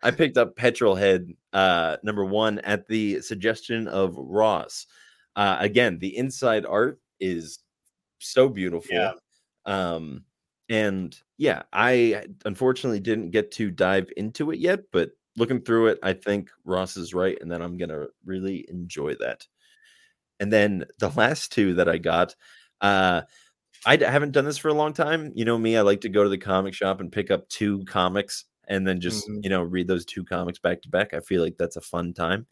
[0.04, 4.88] I picked up Petrol Head uh number 1 at the suggestion of Ross.
[5.36, 7.60] Uh again, the inside art is
[8.19, 9.13] so beautiful Yeah.
[9.65, 10.23] um
[10.69, 16.00] and yeah i unfortunately didn't get to dive into it yet but looking through it
[16.04, 19.45] i think ross is right and then i'm gonna really enjoy that
[20.39, 22.36] and then the last two that i got
[22.82, 23.21] uh
[23.86, 26.23] i haven't done this for a long time you know me i like to go
[26.23, 29.44] to the comic shop and pick up two comics and then just Mhm.
[29.44, 32.14] you know read those two comics back to back i feel like that's a fun
[32.14, 32.46] time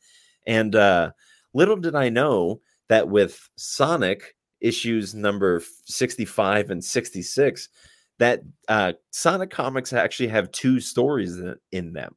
[0.47, 1.11] and uh
[1.53, 7.69] little did i know that with sonic issues number 65 and 66
[8.17, 12.15] that uh, Sonic comics actually have two stories in, in them.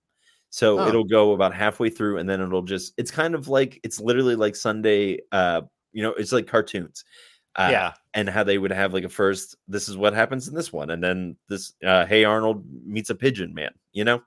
[0.48, 0.86] So Oh.
[0.88, 2.94] it'll go about halfway through, and then it'll just.
[2.96, 5.18] It's kind of like it's literally like Sunday.
[5.32, 7.04] Uh, you know, it's like cartoons.
[7.58, 7.92] Uh, yeah.
[8.14, 10.90] and how they would have like a first this is what happens in this one
[10.90, 14.22] and then this uh hey arnold meets a pigeon man you know?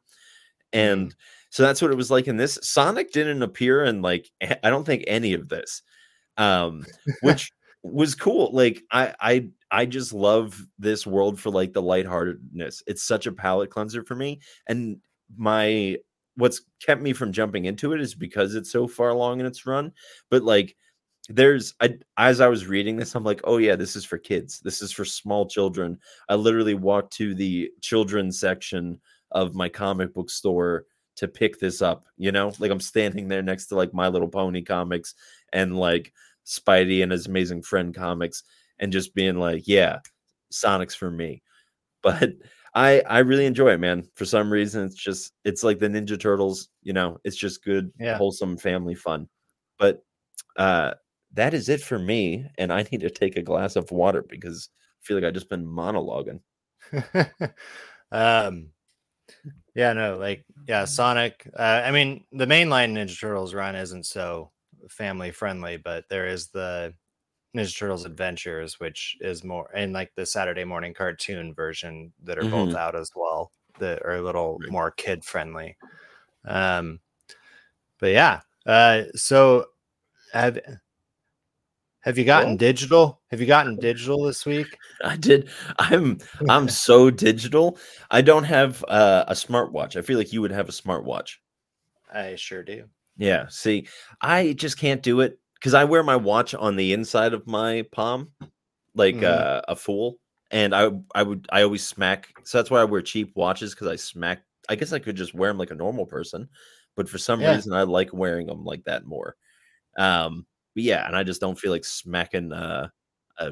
[0.74, 1.16] And
[1.50, 2.58] so that's what it was like in this.
[2.62, 4.30] Sonic didn't appear in like
[4.64, 5.82] I don't think any of this
[6.38, 6.86] um
[7.22, 7.52] which
[7.84, 8.52] was cool.
[8.54, 12.84] Like i i i just love this world for like the lightheartedness.
[12.88, 14.40] It's such a palate cleanser for me.
[14.68, 14.98] And
[15.38, 15.98] my
[16.36, 19.66] what's kept me from jumping into it is because it's so far along in its
[19.66, 19.92] run.
[20.30, 20.76] But like
[21.30, 24.60] there's I, as I was reading this, I'm like, oh yeah, this is for kids.
[24.60, 25.98] This is for small children.
[26.30, 29.00] I literally walked to the children's section
[29.32, 30.86] of my comic book store
[31.18, 32.06] to pick this up.
[32.18, 35.14] You know, like I'm standing there next to like My Little Pony comics
[35.54, 36.12] and like
[36.46, 38.44] Spidey and his amazing friend comics,
[38.80, 40.00] and just being like, yeah,
[40.52, 41.42] Sonic's for me.
[42.04, 42.34] But
[42.74, 44.08] I I really enjoy it, man.
[44.16, 46.70] For some reason, it's just it's like the Ninja Turtles.
[46.82, 48.18] You know, it's just good, Yeah.
[48.18, 49.30] wholesome family fun.
[49.78, 50.04] But
[50.58, 50.94] uh
[51.34, 54.70] that is it for me and i need to take a glass of water because
[54.74, 56.42] i feel like I've just been monologuing
[58.12, 58.70] um
[59.76, 64.52] yeah no like yeah sonic uh, i mean the mainline ninja turtles run isn't so
[64.90, 66.94] family friendly but there is the
[67.56, 72.46] ninja turtles adventures which is more and like the saturday morning cartoon version that are
[72.46, 72.76] both Mhm.
[72.76, 74.72] out as well that are a little Right.
[74.72, 75.78] more kid friendly
[76.46, 77.00] um
[78.00, 79.66] but yeah uh so
[80.34, 80.60] have
[82.02, 83.22] have you gotten digital?
[83.30, 84.78] Have you gotten digital this week?
[85.04, 85.50] I did.
[85.80, 86.18] I'm
[86.50, 87.78] i'm so digital
[88.10, 89.96] i don't have uh, a smartwatch.
[89.96, 91.36] I feel like you would have a smartwatch.
[92.14, 92.86] I sure do.
[93.18, 93.88] Yeah see
[94.22, 97.84] i just can't do it because i wear my watch on the inside of my
[97.92, 98.32] palm
[98.96, 99.24] like Mhm.
[99.24, 100.18] uh, a fool
[100.50, 103.88] and i i would i always smack so that's why i wear cheap watches because
[103.88, 106.48] i smack i guess i could just wear them like a normal person
[106.96, 107.56] but for some Yeah.
[107.56, 109.36] reason i like wearing them like that more.
[109.98, 112.88] Um but yeah and i just don't feel like smacking uh,
[113.40, 113.52] a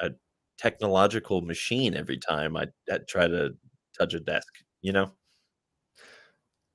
[0.00, 0.10] a
[0.58, 3.54] technological machine every time I, I try to
[3.98, 5.12] touch a desk you know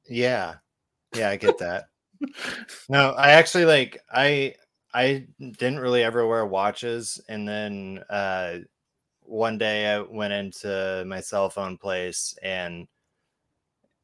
[0.09, 0.55] Yeah.
[1.15, 1.85] Yeah, I get that.
[2.89, 4.55] no, I actually like I
[4.93, 8.59] I didn't really ever wear watches and then uh
[9.21, 12.87] one day I went into my cell phone place and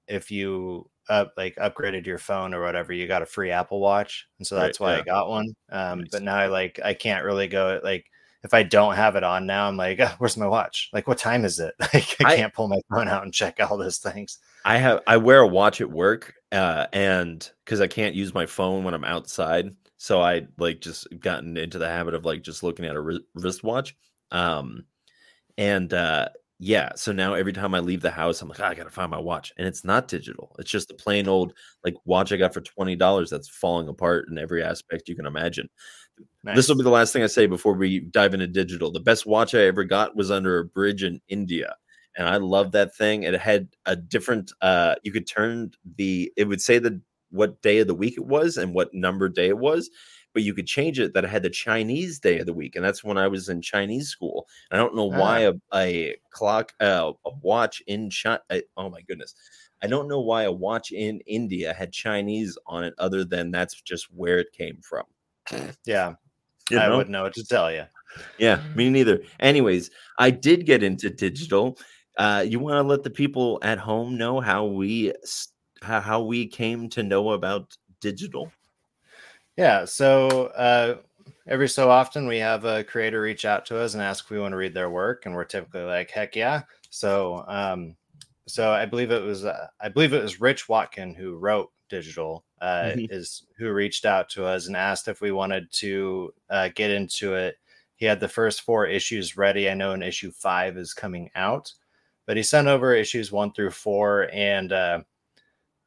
[0.08, 4.28] if you up like upgraded your phone or whatever, you got a free Apple Watch.
[4.40, 4.98] And so Right, that's why yeah.
[4.98, 5.56] I got one.
[5.72, 6.10] Um Nice.
[6.12, 8.06] but now I like I can't really go like
[8.44, 10.90] if I don't have it on now, I'm like, "Ah, where's my watch?
[10.92, 11.74] Like, what time is it?
[11.94, 14.40] Like, I I- can't pull my phone out and check all those things.
[14.66, 18.46] I have I wear a watch at work, uh, and because I can't use my
[18.46, 22.64] phone when I'm outside, so I like just gotten into the habit of like just
[22.64, 23.96] looking at a wri- wristwatch.
[24.32, 24.86] Um,
[25.58, 28.76] and uh, yeah, so now every time I leave the house, I'm like, "Ah, I
[28.76, 30.56] gotta find my watch, and it's not digital.
[30.60, 34.28] It's just a plain old like watch I got for twenty dollars that's falling apart
[34.30, 35.68] in every aspect you can imagine.
[36.54, 38.92] This will be the last thing I say before we dive into digital.
[38.92, 41.76] The best watch I ever got was under a bridge in India.
[42.16, 43.24] And I love that thing.
[43.24, 47.80] It had a different uh you could turn the it would say the what day
[47.80, 49.90] of the week it was and what number day it was,
[50.34, 52.76] but you could change it that I had the Chinese day of the week.
[52.76, 54.48] And that's when I was in Chinese school.
[54.72, 58.42] I don't know why a, a clock uh, a watch in China
[58.78, 59.36] oh my goodness.
[59.82, 63.82] I don't know why a watch in India had Chinese on it other than that's
[63.82, 65.04] just where it came from.
[65.86, 66.14] Yeah.
[66.70, 66.98] You I know?
[66.98, 67.84] wouldn't know what to tell you.
[68.38, 69.22] Yeah, me neither.
[69.40, 71.78] Anyways, I did get into digital.
[72.18, 75.14] Uh, you want to let the people at home know how we
[75.82, 78.52] how, how we came to know about digital?
[79.58, 79.86] Yeah.
[79.86, 80.98] So uh,
[81.48, 84.40] every so often we have a creator reach out to us and ask if we
[84.40, 86.64] want to read their work, and we're typically like, heck yeah.
[86.90, 87.96] So um,
[88.48, 92.46] so I believe it was uh, I believe it was Rich Watkin who wrote digital
[92.62, 93.08] uh, Mhm.
[93.10, 97.36] is who reached out to us and asked if we wanted to uh, get into
[97.36, 97.58] it.
[97.96, 99.70] He had the first four issues ready.
[99.70, 101.72] I know an issue five is coming out,
[102.26, 105.02] but he sent over issues one through four, and uh,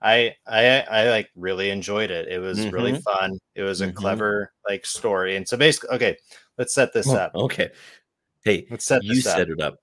[0.02, 2.28] I I I like really enjoyed it.
[2.28, 3.02] It was really Mhm.
[3.02, 3.38] fun.
[3.54, 3.94] It was a Mhm.
[3.94, 6.16] clever like story, and so basically, okay,
[6.58, 7.34] let's set this Oh, up.
[7.34, 7.70] Okay.
[8.44, 9.36] Hey, Let's set you this up.
[9.38, 9.76] set it up.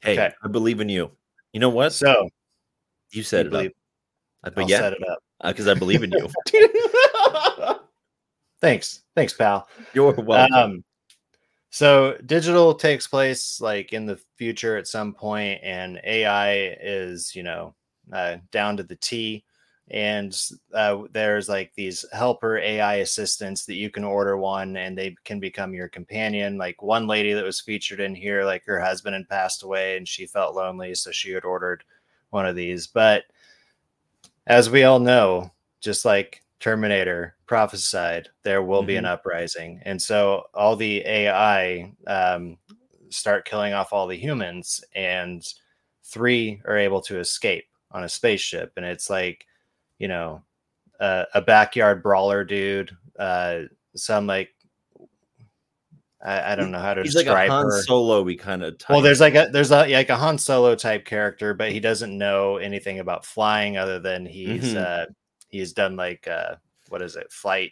[0.00, 0.34] Hey, Okay.
[0.42, 1.10] I believe in you.
[1.52, 1.92] You know what?
[1.92, 2.28] So
[3.10, 3.72] you set you it believe,
[4.44, 4.56] up.
[4.56, 5.18] Uh, I'll yeah, set it up.
[5.46, 6.28] because I believe in you.
[8.60, 9.68] Thanks, thanks, pal.
[9.94, 10.52] You're welcome.
[10.52, 10.84] Um,
[11.70, 17.44] so digital takes place like in the future at some point, and AI is you
[17.44, 17.74] know
[18.12, 19.44] uh, down to the T.
[19.90, 20.38] And
[20.74, 25.40] uh, there's like these helper AI assistants that you can order one, and they can
[25.40, 26.58] become your companion.
[26.58, 30.06] Like one lady that was featured in here, like her husband had passed away, and
[30.06, 31.84] she felt lonely, so she had ordered
[32.30, 32.86] one of these.
[32.86, 33.24] But
[34.46, 39.08] as we all know, just like Terminator prophesied, there will be an Mhm.
[39.12, 42.58] uprising, and so all the AI um,
[43.10, 45.42] start killing off all the humans, and
[46.04, 49.46] three are able to escape on a spaceship, and it's like,
[49.98, 50.42] you know,
[51.00, 53.60] uh, a backyard brawler dude, uh,
[53.94, 54.50] some like.
[56.20, 57.82] I, I don't know how to He's like a describe Han her.
[57.82, 58.22] Solo.
[58.24, 61.54] We kind of Well, there's like a there's a like a Han Solo type character,
[61.54, 64.84] but he doesn't know anything about flying other than he's Mhm.
[64.84, 65.06] uh
[65.48, 66.56] he's done like uh
[66.88, 67.70] what is it flight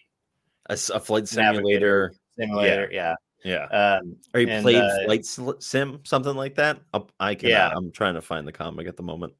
[0.70, 2.12] a flight simulator.
[2.38, 5.24] simulator yeah, Yeah, um or he And, played uh, flight
[5.60, 6.78] sim, something like that.
[7.18, 7.48] I can.
[7.48, 7.72] Yeah.
[7.74, 9.32] I'm trying to find the comic at the moment.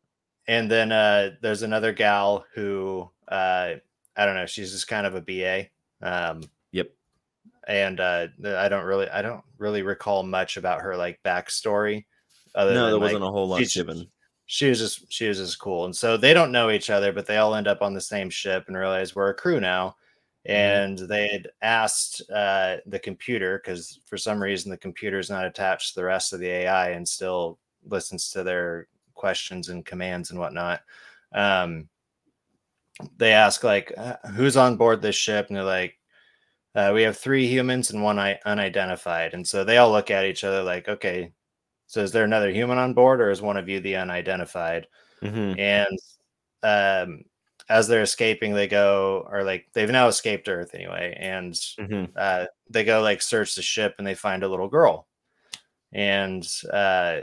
[0.49, 3.75] And then uh there's another gal who uh
[4.17, 5.67] I don't know she's just kind of a BA
[6.03, 6.91] um Yep.
[7.69, 12.05] and uh I don't really I don't really recall much about her like backstory
[12.55, 14.07] other No, than there like, wasn't a whole lot given.
[14.47, 17.27] she was just she was just cool and so they don't know each other but
[17.27, 19.97] they all end up on the same ship and realize we're a crew now
[20.49, 25.45] and they had asked uh, the computer because for some reason the computer is not
[25.45, 30.31] attached to the rest of the ai and still listens to their questions and commands
[30.31, 30.81] and whatnot
[31.35, 31.89] um,
[33.19, 35.99] they ask like uh, who's on board this ship and they're like
[36.75, 40.25] uh, we have three humans and one I- unidentified and so they all look at
[40.25, 41.33] each other like okay
[41.87, 44.87] so is there another human on board or is one of you the unidentified
[45.23, 45.59] Mhm.
[45.59, 45.99] and
[46.63, 47.23] um
[47.69, 52.11] as they're escaping they go or like they've now escaped earth anyway and Mhm.
[52.17, 55.07] uh they go like search the ship and they find a little girl
[55.93, 57.21] and uh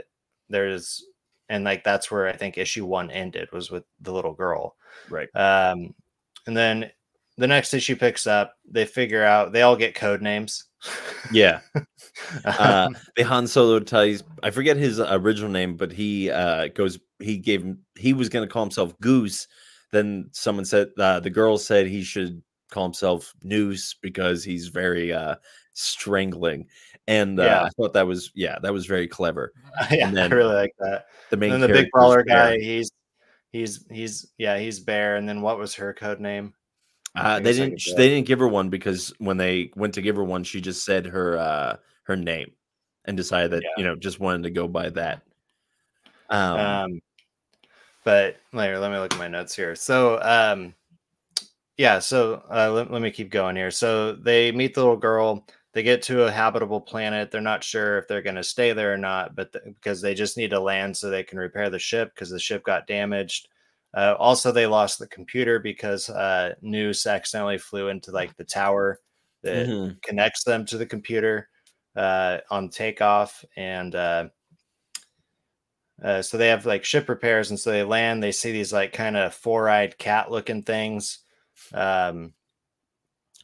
[0.48, 1.04] there's
[1.48, 4.76] and like that's where i think issue one ended was with the little girl
[5.10, 5.28] Right.
[5.34, 5.94] um
[6.46, 6.90] and then
[7.36, 10.64] the next issue picks up they figure out they all get code names
[11.32, 11.60] Yeah.
[12.44, 14.22] uh, the Han Solo ties.
[14.42, 16.98] I forget his original name, but he uh, goes.
[17.20, 17.78] He gave him.
[17.96, 19.48] He was going to call himself Goose.
[19.92, 25.10] Then someone said uh, the girl said he should call himself Noose because he's very
[25.12, 25.36] uh,
[25.74, 26.66] strangling.
[27.06, 27.62] And uh, Yeah.
[27.64, 29.52] I thought that was yeah, that was very clever.
[29.90, 32.24] yeah i really like that The main and the big Bear.
[32.24, 32.90] guy he's
[33.52, 36.54] he's he's yeah he's bear and then what was her code name
[37.16, 37.82] Uh, they didn't.
[37.96, 40.84] They didn't give her one because when they went to give her one, she just
[40.84, 42.52] said her uh, her name
[43.04, 43.68] and decided that Yeah.
[43.78, 45.22] you know just wanted to go by that.
[46.30, 47.00] Um, um
[48.04, 50.74] but later let me look at my notes here so um
[51.76, 55.46] yeah so uh, let, let me keep going here so they meet the little girl
[55.74, 58.92] they get to a habitable planet they're not sure if they're going to stay there
[58.92, 61.78] or not but th- because they just need to land so they can repair the
[61.78, 63.48] ship because the ship got damaged
[63.94, 69.00] uh, also they lost the computer because uh Noose accidentally flew into like the tower
[69.42, 70.00] that mhm.
[70.02, 71.48] connects them to the computer
[71.96, 74.28] uh, on takeoff and uh,
[76.02, 78.92] uh, so they have like ship repairs and so they land they see these like
[78.92, 81.20] kind of four-eyed cat looking things
[81.72, 82.32] um,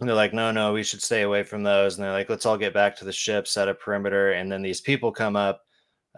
[0.00, 1.96] and they're like no no we should stay away from those.
[1.96, 4.32] And they're like let's all get back to the ship set a perimeter.
[4.32, 5.62] And then these people come up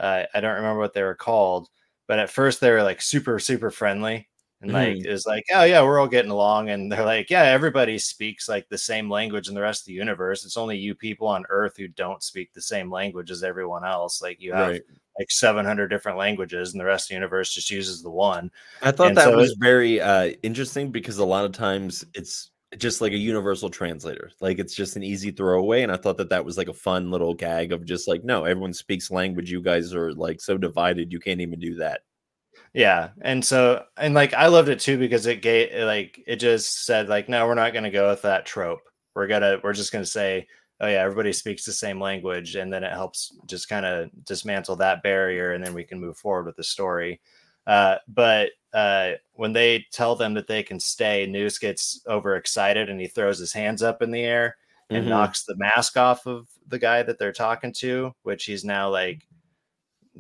[0.01, 1.69] uh, i don't remember what they were called
[2.09, 4.27] but at first they were like super super friendly
[4.63, 6.71] and like it was like oh yeah we're all getting along.
[6.71, 9.93] And they're like yeah everybody speaks like the same language in the rest of the
[9.95, 10.45] universe.
[10.45, 14.23] It's only you people on earth who don't speak the same language as everyone else.
[14.23, 14.83] Like you have Right.
[15.19, 18.51] like 700 different languages and the rest of the universe just uses the one.
[18.83, 22.05] I thought And that so was it- very uh, interesting because a lot of times
[22.15, 24.31] it's just like a universal translator.
[24.41, 25.83] Like it's just an easy throwaway.
[25.83, 28.45] And I thought that that was like a fun little gag of just like, no,
[28.45, 29.51] everyone speaks language.
[29.51, 31.13] You guys are like so divided.
[31.13, 32.01] You can't even do that.
[32.75, 36.85] yeah and so and like i loved it too because it gave like it just
[36.87, 38.81] said like no we're not going to go with that trope
[39.15, 40.47] we're gonna we're just going to say
[40.81, 44.77] oh yeah everybody speaks the same language and then it helps just kind of dismantle
[44.77, 47.21] that barrier and then we can move forward with the story
[47.67, 53.01] uh, but uh, when they tell them that they can stay Noose gets overexcited and
[53.01, 54.57] he throws his hands up in the air
[54.91, 55.09] and Mhm.
[55.11, 59.27] knocks the mask off of the guy that they're talking to which he's now like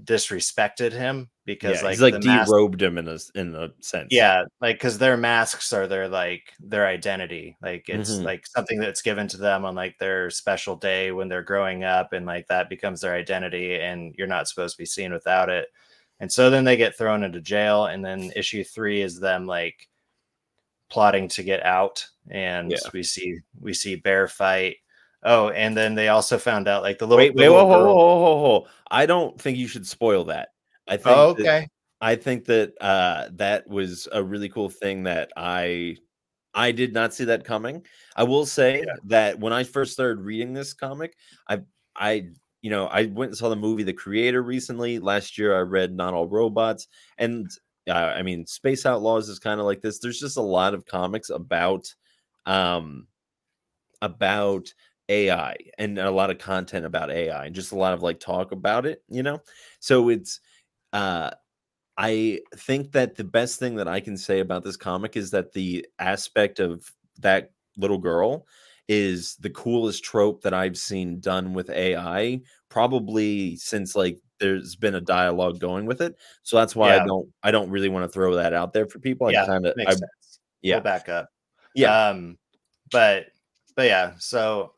[0.04, 4.08] disrespected him because yeah, like he's like the mask- him in a in a sense.
[4.10, 8.24] yeah like because their masks are their like their identity like it's Mhm.
[8.24, 12.12] like something that's given to them on like their special day when they're growing up
[12.14, 15.68] and like that becomes their identity and you're not supposed to be seen without it
[16.22, 19.88] and so then they get thrown into jail and then issue three is them like
[20.90, 22.78] plotting to get out and Yeah.
[22.94, 24.76] we see we see bear fight
[25.24, 27.68] oh and then they also found out like the little, Wait, the wait, whoa, little
[27.68, 28.66] whoa, girl- whoa, whoa, whoa.
[28.90, 30.50] I don't think you should spoil that.
[30.88, 31.68] I think oh, that- okay
[32.00, 35.96] I think that uh, that was a really cool thing that I
[36.52, 37.86] I did not see that coming.
[38.16, 38.94] I will say Yeah.
[39.04, 41.16] that when I first started reading this comic,
[41.48, 41.60] I
[41.96, 42.30] I
[42.62, 44.98] you know I went and saw the movie The Creator recently.
[44.98, 46.88] Last year, I read Not All Robots,
[47.18, 47.50] and
[47.88, 49.98] uh, I mean, Space Outlaws is kind of like this.
[49.98, 51.92] There's just a lot of comics about
[52.46, 53.06] um
[54.00, 54.72] about
[55.08, 58.52] AI and a lot of content about AI and just a lot of like talk
[58.52, 59.40] about it, you know?
[59.80, 60.40] So it's
[60.92, 61.30] uh
[61.98, 65.52] I think that the best thing that I can say about this comic is that
[65.52, 66.90] the aspect of
[67.20, 68.46] that little girl
[68.88, 74.96] is the coolest trope that I've seen done with AI probably since like there's been
[74.96, 76.16] a dialogue going with it.
[76.42, 77.02] So that's why Yeah.
[77.02, 79.28] I don't I don't really want to throw that out there for people.
[79.28, 80.38] I yeah, kind of I, sense.
[80.62, 80.76] yeah.
[80.76, 81.28] We'll back up.
[81.74, 82.08] yeah.
[82.08, 82.38] Um,
[82.90, 83.26] but
[83.76, 84.72] but yeah, so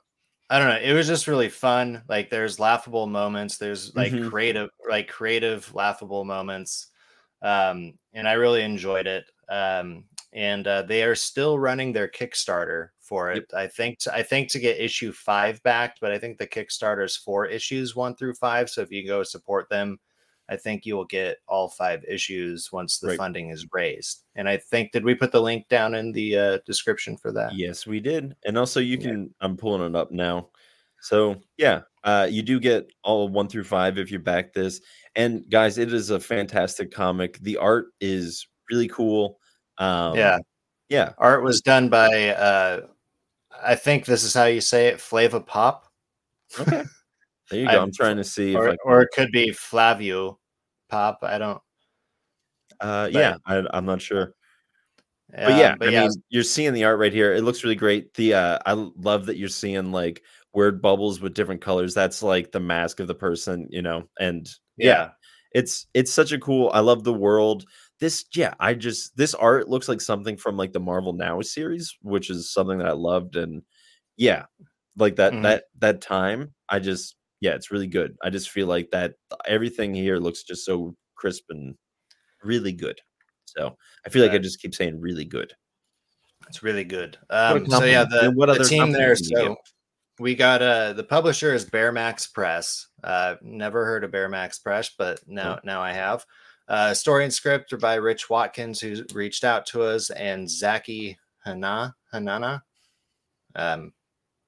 [0.50, 0.80] I don't know.
[0.80, 2.02] It was just really fun.
[2.08, 3.56] Like there's laughable moments.
[3.58, 4.28] There's like Mhm.
[4.30, 6.88] creative, like creative, laughable moments.
[7.42, 9.24] Um, and I really enjoyed it.
[9.48, 10.04] Um,
[10.34, 13.46] and uh, they are still running their Kickstarter for it.
[13.52, 13.58] Yep.
[13.58, 17.04] I think to, I think to get issue five backed, but I think the Kickstarter
[17.04, 18.68] is for issues one through five.
[18.68, 19.98] So if you go support them,
[20.48, 23.16] I think you will get all five issues once the Right.
[23.18, 24.24] funding is raised.
[24.34, 27.54] And I think did we put the link down in the uh, description for that?
[27.54, 28.34] Yes, we did.
[28.44, 29.08] And also you Yeah.
[29.10, 30.50] can I'm pulling it up now.
[31.00, 34.80] So yeah, uh you do get all one through five if you back this.
[35.16, 37.38] And guys, it is a fantastic comic.
[37.38, 39.38] The art is really cool.
[39.78, 40.38] Um yeah.
[40.88, 41.12] yeah.
[41.18, 42.82] Art was done by uh
[43.62, 45.86] I think this is how you say it, Flava Pop.
[46.58, 46.82] Okay.
[47.50, 47.72] There you go.
[47.72, 50.38] I'm- I'm trying to see if Or, I or it could be Flavio
[50.88, 51.18] Pop.
[51.22, 51.60] I don't
[52.80, 54.34] uh but- yeah, I, I'm not sure.
[55.32, 57.32] but yeah, but I yeah, mean, you're seeing the art right here.
[57.34, 58.12] It looks really great.
[58.14, 60.22] The uh, I love that you're seeing like
[60.52, 61.94] word bubbles with different colors.
[61.94, 64.08] That's like the mask of the person, you know.
[64.20, 65.08] And yeah, yeah.
[65.52, 66.70] it's it's such a cool.
[66.74, 67.64] I love the world.
[68.00, 71.96] This yeah, I just this art looks like something from like the Marvel Now series,
[72.02, 73.36] which is something that I loved.
[73.36, 73.62] And
[74.16, 74.46] yeah,
[74.96, 75.42] like that Mhm.
[75.42, 78.16] that that time, I just yeah, it's really good.
[78.22, 79.14] I just feel like that
[79.46, 81.76] everything here looks just so crisp and
[82.42, 83.00] really good.
[83.46, 83.76] So
[84.06, 85.52] I feel like I just keep saying really good.
[86.48, 87.16] It's really good.
[87.30, 89.14] Um, so yeah, the, And what the other team there.
[89.14, 89.56] compliment can you So give?
[90.20, 92.88] we got uh the publisher is Bear Max Press.
[93.04, 96.24] Uh, never heard of Bear Max Press, but now now I have.
[96.68, 101.18] Uh, story and script are by Rich Watkins, who reached out to us, and Zaki
[101.44, 102.62] Hana Hanana.
[103.54, 103.92] Um,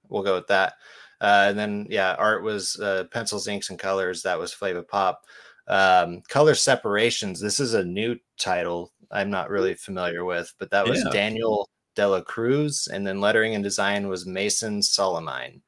[0.09, 0.75] we'll go with that.
[1.21, 4.23] Uh, and then yeah, art was uh, pencils, inks, and colors.
[4.23, 5.23] That was Flava Pop.
[5.69, 7.41] Um, color separations.
[7.41, 8.93] This is a new title.
[9.11, 11.11] I'm not really familiar with, but that was Yeah.
[11.13, 15.61] Daniel Dela Cruz, and then lettering and design was Mason Solomine,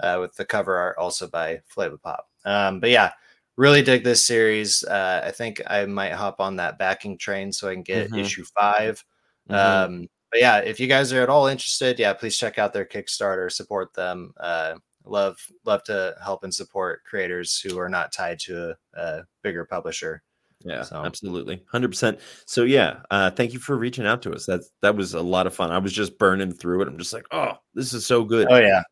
[0.00, 2.28] uh, with the cover art also by Flava Pop.
[2.44, 3.12] Um, but yeah,
[3.60, 4.82] really dig this series.
[4.84, 8.18] Uh, I think I might hop on that backing train so I can get Mhm.
[8.20, 9.04] issue 5
[9.50, 9.54] Mhm.
[9.54, 12.86] Um, but yeah, if you guys are at all interested, yeah, please check out their
[12.86, 14.32] Kickstarter, support them.
[14.40, 19.24] Uh, love love to help and support creators who are not tied to a, a
[19.42, 20.22] bigger publisher.
[20.62, 22.20] yeah, so- absolutely, hundred percent.
[22.46, 24.44] So yeah, uh, thank you for reaching out to us.
[24.46, 25.70] That that was a lot of fun.
[25.72, 26.88] I was just burning through it.
[26.88, 28.46] I'm just like, oh, this is so good.
[28.50, 28.82] Oh yeah,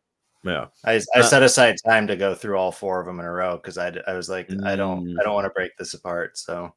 [0.43, 3.25] yeah, I, I Uh, set aside time to go through all four of them in
[3.25, 5.19] a row because I, I was like I don't Mm.
[5.19, 6.37] I don't want to break this apart.
[6.37, 6.73] So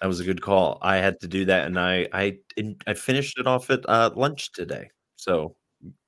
[0.00, 0.78] that was a good call.
[0.82, 2.38] I had to do that, and I I
[2.86, 4.90] I finished it off at uh, lunch today.
[5.16, 5.56] So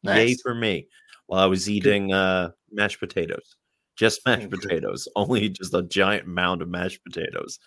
[0.02, 0.88] yay for me.
[1.26, 3.56] While I was eating uh, mashed potatoes,
[3.96, 7.58] just mashed potatoes, only just a giant mound of mashed potatoes.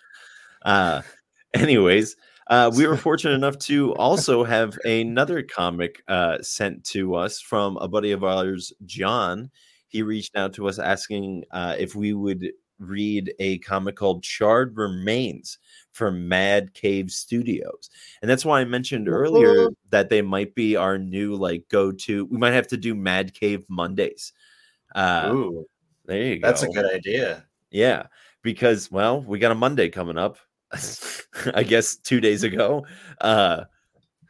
[0.64, 1.02] Uh,
[1.54, 2.14] anyways,
[2.48, 7.76] uh, we were fortunate enough to also have another comic uh, sent to us from
[7.78, 9.50] a buddy of ours, John.
[9.88, 14.76] He reached out to us asking uh, if we would read a comic called Charred
[14.76, 15.58] Remains
[15.92, 17.90] from Mad Cave Studios.
[18.22, 22.24] And that's why I mentioned earlier that they might be our new like go to.
[22.26, 24.32] We might have to do Mad Cave Mondays.
[24.94, 25.66] Uh, Ooh,
[26.06, 26.46] there you go.
[26.46, 27.44] that's a good idea.
[27.70, 28.06] Yeah,
[28.42, 30.38] because well, we got a Monday coming up.
[31.54, 32.86] I guess two days ago.
[33.20, 33.64] Uh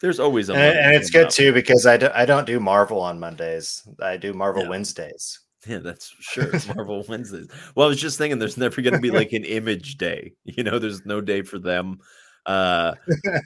[0.00, 1.32] there's always a And, and it's good up.
[1.32, 3.82] too because I, do, I don't do Marvel on Mondays.
[4.00, 4.68] I do Marvel Yeah.
[4.68, 5.40] Wednesdays.
[5.66, 6.52] Yeah, that's sure.
[6.76, 7.48] Marvel Wednesdays.
[7.74, 10.34] Well, I was just thinking there's never gonna be like an image day.
[10.44, 11.98] You know, there's no day for them.
[12.46, 12.94] Uh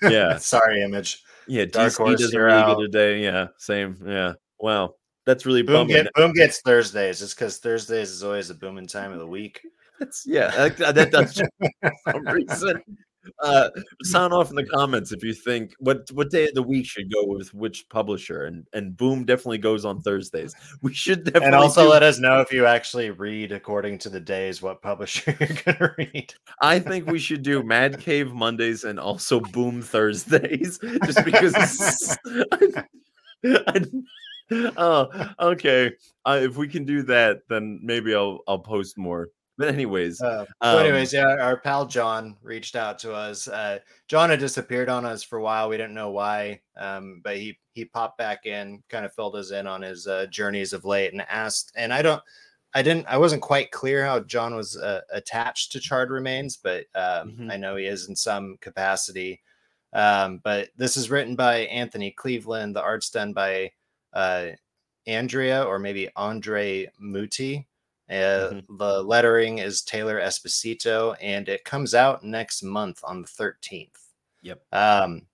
[0.03, 0.37] Yeah.
[0.39, 1.23] Sorry, Image.
[1.49, 2.77] yeah, Dark DC Horse, doesn't really out.
[2.77, 3.23] get a day.
[3.25, 3.97] Yeah, same.
[4.07, 4.35] Yeah.
[4.61, 4.95] Wow.
[5.25, 7.23] That's really Boom, get, Boom gets Thursdays.
[7.23, 9.61] It's because Thursdays is always a booming time of the week.
[9.99, 12.83] That's yeah, that, that does for some reason.
[13.39, 13.69] Uh,
[14.03, 17.13] sound off in the comments if you think what what day of the week should
[17.13, 20.57] go with which publisher, and and Boom definitely goes on Thursdays.
[20.83, 24.09] We should definitely And also do- let us know if you actually read according to
[24.09, 26.35] the days what publisher you're gonna read.
[26.61, 32.19] I think we should do Mad Cave Mondays and also Boom Thursdays, just because.
[32.51, 32.83] I,
[33.45, 33.85] I-
[34.77, 35.09] oh,
[35.41, 35.93] okay.
[36.25, 39.29] Uh, if we can do that, then maybe I'll I'll post more.
[39.63, 43.47] But anyways, Uh, um, so anyways, yeah, our pal John reached out to us.
[43.47, 45.69] Uh, John had disappeared on us for a while.
[45.69, 49.53] We didn't know why, um, but he he popped back in, kind of filled us
[49.53, 51.71] in on his uh, journeys of late, and asked.
[51.77, 52.21] And I don't,
[52.75, 56.87] I didn't, I wasn't quite clear how John was uh, attached to Charred Remains, but
[56.97, 57.53] um, Mhm.
[57.53, 59.41] I know he is in some capacity.
[59.93, 62.75] Um, but this is written by Anthony Cleveland.
[62.75, 63.71] The art's done by
[64.13, 64.49] uh,
[65.07, 67.65] Andrea or maybe Andre Mutti.
[68.13, 68.67] Uh, Mhm.
[68.69, 74.13] The lettering is Taylor Esposito, and it comes out next month on the 13th.
[74.43, 74.63] Yep.
[74.73, 75.29] Um,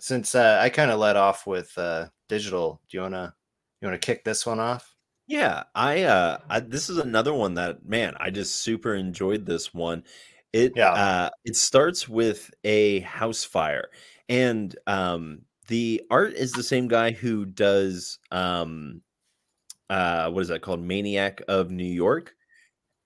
[0.00, 3.36] since uh, I kind of let off with uh, digital, do you wanna
[3.80, 4.96] you wanna kick this one off?
[5.26, 9.74] Yeah, I uh I, this is another one that man, I just super enjoyed this
[9.74, 10.04] one.
[10.52, 10.94] It Yeah.
[10.94, 13.90] uh it starts with a house fire
[14.28, 19.02] and um the art is the same guy who does um
[19.90, 20.80] uh what is that called?
[20.82, 22.34] Maniac of New York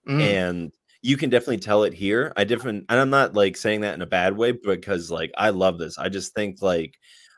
[0.09, 0.72] Mm, and
[1.03, 2.33] you can definitely tell it here.
[2.37, 5.51] I different and I'm not like saying that in a bad way because like I
[5.51, 5.99] love this.
[5.99, 6.95] I just think like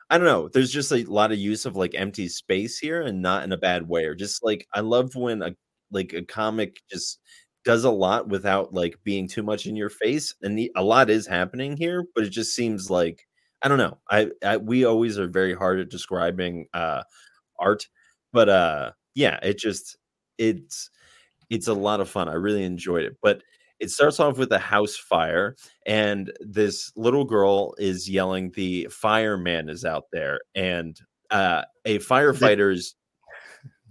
[0.09, 3.21] I don't know, there's just a lot of use of like empty space here and
[3.21, 5.55] not in a bad way or just like I love when a
[5.91, 7.19] like a comic just
[7.63, 11.09] does a lot without like being too much in your face and the, a lot
[11.09, 13.25] is happening here, but it just seems like
[13.63, 13.97] I don't know.
[14.09, 17.03] I, I we always are very hard at describing uh
[17.59, 17.87] art,
[18.33, 19.97] but uh yeah, it just
[20.37, 20.89] it's
[21.49, 22.29] it's a lot of fun.
[22.29, 23.17] I really enjoyed it.
[23.21, 23.41] But
[23.79, 25.55] it starts off with a house fire,
[25.85, 30.99] and this little girl is yelling, "The fireman is out there!" And
[31.31, 32.95] uh, a firefighter's.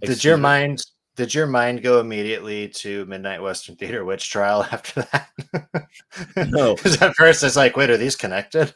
[0.01, 0.83] did Excuse your mind
[1.15, 5.87] did your mind go immediately to Midnight Western Theater Witch Trial after that?
[6.35, 6.75] No.
[6.75, 8.73] because at first it's like, wait, are these connected?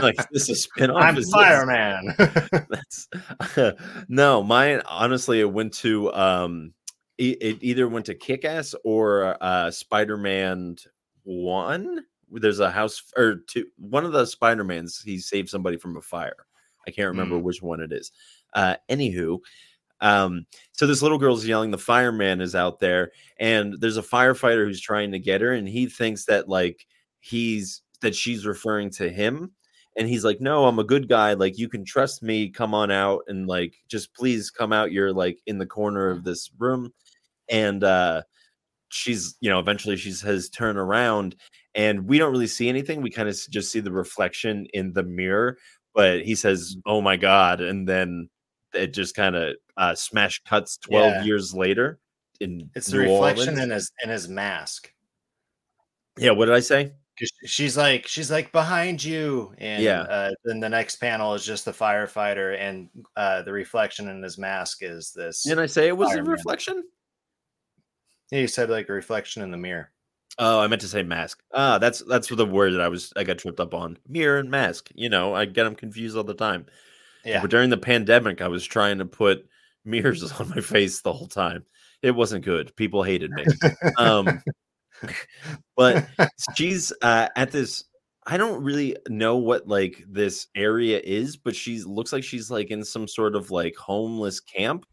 [0.00, 0.96] like this is a spinoff?
[1.00, 2.14] I'm Is fireman.
[2.16, 3.08] That's
[4.08, 6.74] no, mine honestly it went to um
[7.18, 10.76] it, it either went to Kick Ass or uh Spider-Man
[11.22, 12.04] one.
[12.30, 16.46] There's a house or two one of the Spider-Mans, he saved somebody from a fire.
[16.86, 18.10] I can't remember which one it is.
[18.54, 19.38] Uh anywho,
[20.02, 24.66] um, so this little girl's yelling, the fireman is out there, and there's a firefighter
[24.66, 26.86] who's trying to get her, and he thinks that like
[27.20, 29.52] he's that she's referring to him
[29.96, 32.90] and he's like no i'm a good guy like you can trust me come on
[32.90, 36.92] out and like just please come out you're like in the corner of this room
[37.48, 38.22] and uh
[38.88, 41.36] she's you know eventually she says turn around
[41.74, 45.02] and we don't really see anything we kind of just see the reflection in the
[45.02, 45.56] mirror
[45.94, 48.28] but he says oh my god and then
[48.74, 51.22] it just kind of uh smash cuts 12 Yeah.
[51.24, 51.98] years later
[52.40, 53.60] in It's the New reflection Orleans.
[53.64, 54.92] in his in his mask.
[56.18, 56.92] yeah what did i say
[57.44, 60.00] She's like, she's like behind you, and Yeah.
[60.00, 64.38] Uh, then the next panel is just the firefighter, and uh, the reflection in his
[64.38, 65.44] mask is this.
[65.44, 66.82] didn't i say it was a reflection
[68.32, 69.90] Yeah, you said like a reflection in the mirror.
[70.38, 71.42] Oh, I meant to say mask.
[71.52, 73.98] Ah, that's that's the word that I was I got tripped up on.
[74.08, 74.88] Mirror and mask.
[74.94, 76.64] You know, I get them confused all the time.
[77.24, 79.46] Yeah, But during the pandemic, I was trying to put
[79.84, 81.64] mirrors on my face the whole time.
[82.02, 82.74] It wasn't good.
[82.76, 83.44] People hated me.
[83.96, 84.42] um,
[85.76, 86.06] but
[86.56, 87.84] she's uh, at this.
[88.26, 92.70] I don't really know what like this area is, but she looks like she's like
[92.70, 94.86] in some sort of like homeless camp.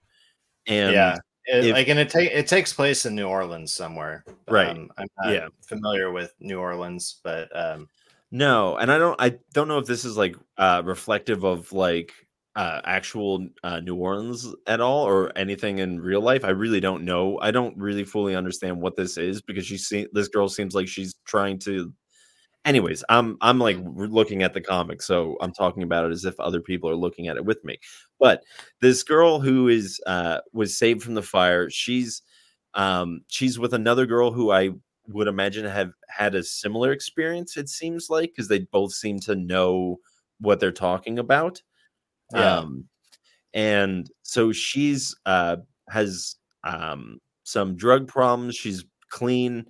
[0.67, 1.17] And yeah.
[1.45, 4.23] It- if- like, and it take it takes place in New Orleans somewhere.
[4.47, 4.69] Right.
[4.69, 5.47] Um, I'm not Yeah.
[5.67, 7.87] familiar with New Orleans, but um,
[8.31, 12.13] No, and I don't I don't know if this is like uh reflective of like
[12.55, 16.45] uh actual uh New Orleans at all or anything in real life.
[16.45, 17.39] I really don't know.
[17.39, 20.87] I don't really fully understand what this is because she see this girl seems like
[20.87, 21.91] she's trying to
[22.65, 26.39] anyways, I'm I'm like looking at the comic, so I'm talking about it as if
[26.39, 27.79] other people are looking at it with me.
[28.19, 28.43] But
[28.81, 32.21] this girl who is uh was saved from the fire, she's
[32.75, 34.71] um she's with another girl who I
[35.09, 39.35] would imagine have had a similar experience it seems like because they both seem to
[39.35, 39.97] know
[40.39, 41.61] what they're talking about
[42.33, 42.57] Yeah.
[42.59, 42.85] um
[43.53, 45.57] and so she's uh
[45.89, 49.65] has um some drug problems she's clean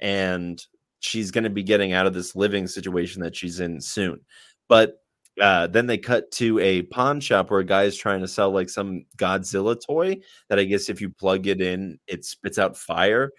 [0.00, 0.66] and
[1.00, 4.20] she's going to be getting out of this living situation that she's in soon
[4.68, 4.98] but
[5.40, 8.50] uh, then they cut to a pawn shop where a guy is trying to sell
[8.50, 10.18] like some Godzilla toy
[10.50, 13.30] that I guess if you plug it in, it spits out fire.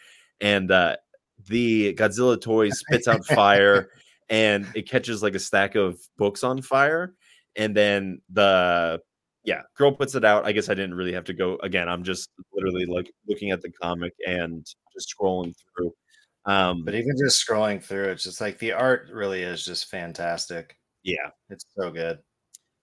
[0.42, 0.96] And uh,
[1.48, 3.90] the Godzilla toy spits out fire
[4.30, 7.14] and it catches like a stack of books on fire.
[7.56, 9.00] And then the
[9.44, 10.46] yeah, girl puts it out.
[10.46, 11.90] I guess I didn't really have to go again.
[11.90, 15.94] I'm just literally like looking at the comic and just scrolling through.
[16.46, 20.78] Um, but even just scrolling through, it's just like the art really is just fantastic.
[21.04, 21.30] yeah.
[21.50, 22.20] It's so good.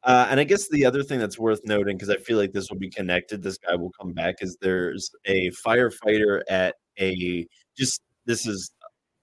[0.02, 2.70] Uh, and I guess the other thing that's worth noting, because I feel like this
[2.70, 7.46] will be connected, this guy will come back, is there's a firefighter at a
[7.76, 8.70] just this is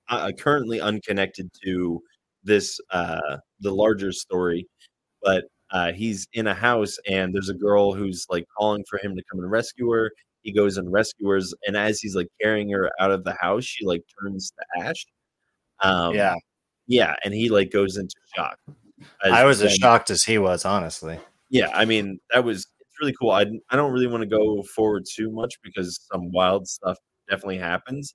[0.10, 2.02] uh, currently unconnected to
[2.44, 4.68] this uh the larger story,
[5.22, 9.16] but uh he's in a house and there's a girl who's like calling for him
[9.16, 10.12] to come and rescue her.
[10.44, 13.86] He goes and rescues and as he's like carrying her out of the house, she
[13.86, 15.06] like turns to ash.
[15.82, 16.36] Um, yeah,
[16.88, 18.58] yeah, and he like goes into shock.
[19.24, 21.20] I was as shocked as he was, honestly.
[21.50, 23.32] Yeah, I mean that was it's really cool.
[23.32, 26.98] I I don't really want to go forward too much because some wild stuff
[27.30, 28.14] definitely happens.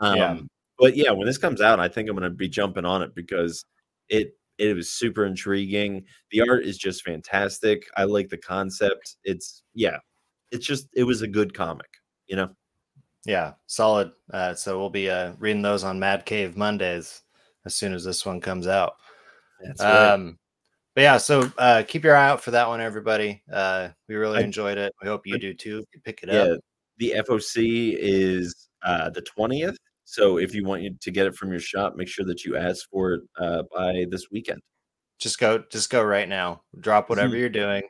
[0.00, 0.38] Um, Yeah.
[0.78, 3.14] But yeah, when this comes out, I think I'm going to be jumping on it
[3.14, 3.64] because
[4.08, 6.04] it it was super intriguing.
[6.30, 7.86] The art is just fantastic.
[7.96, 9.16] I like the concept.
[9.24, 9.98] It's yeah,
[10.50, 11.88] it's just it was a good comic.
[12.26, 12.50] You know.
[13.24, 14.12] Yeah, solid.
[14.32, 17.22] Uh, so we'll be uh, reading those on Mad Cave Mondays
[17.64, 18.96] as soon as this one comes out.
[19.64, 20.10] That's right.
[20.10, 20.38] Um,
[20.94, 23.42] but yeah, so uh, keep your eye out for that one, everybody.
[23.50, 24.92] Uh, we really I- enjoyed it.
[25.02, 25.78] We hope you do too.
[25.78, 26.60] If you pick it yeah, up.
[26.98, 29.78] the FOC is uh, the twentieth.
[30.14, 32.56] So if you want you to get it from your shop, make sure that you
[32.56, 34.60] ask for it uh, by this weekend.
[35.18, 36.62] Just go, just go right now.
[36.78, 37.82] Drop whatever you're doing.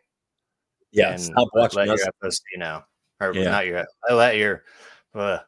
[0.91, 2.01] Yeah, stop let watching us.
[2.01, 2.83] your FOC know,
[3.20, 3.51] or Yeah.
[3.51, 3.85] not your.
[4.09, 4.62] I let your.
[5.14, 5.41] Uh,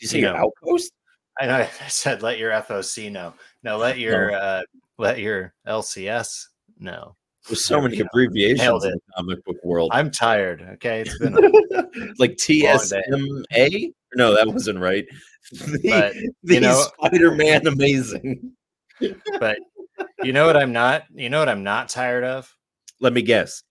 [0.00, 0.34] you see you know.
[0.34, 0.92] outpost?
[1.40, 3.32] I know I said let your FOC know.
[3.62, 4.62] No, let your uh,
[4.98, 6.48] let your LCS
[6.78, 7.16] know.
[7.48, 9.90] There's so many abbreviations in the comic book world.
[9.92, 10.62] I'm tired.
[10.74, 11.40] Okay, it's been a
[12.18, 12.36] like.
[12.36, 13.92] TSMA?
[14.14, 15.06] No, that wasn't right.
[15.50, 16.14] The, But,
[16.44, 18.52] the know- Spider-Man Amazing.
[19.40, 19.58] but
[20.22, 21.02] you know what I'm not.
[21.12, 22.54] You know what I'm not tired of.
[23.00, 23.62] Let me guess.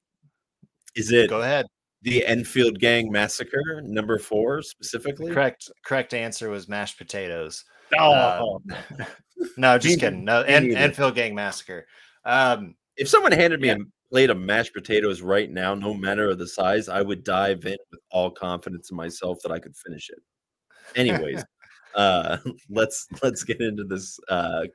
[0.96, 1.66] Is it Go ahead.
[2.02, 5.32] the Enfield Gang Massacre number four specifically?
[5.34, 5.72] Correct.
[5.86, 7.64] Correct answer was mashed potatoes.
[7.98, 8.62] Oh,
[9.58, 10.26] No, just kidding.
[10.26, 10.72] No, and.
[10.76, 11.88] Enfield Gang Massacre.
[12.26, 13.76] Um, if someone handed me Yeah.
[13.76, 17.66] a plate of mashed potatoes right now, no matter of the size, I would dive
[17.66, 20.20] in with all confidence in myself that I could finish it.
[20.96, 21.44] Anyways,
[21.96, 22.38] uh,
[22.70, 24.66] let's let's get into this uh,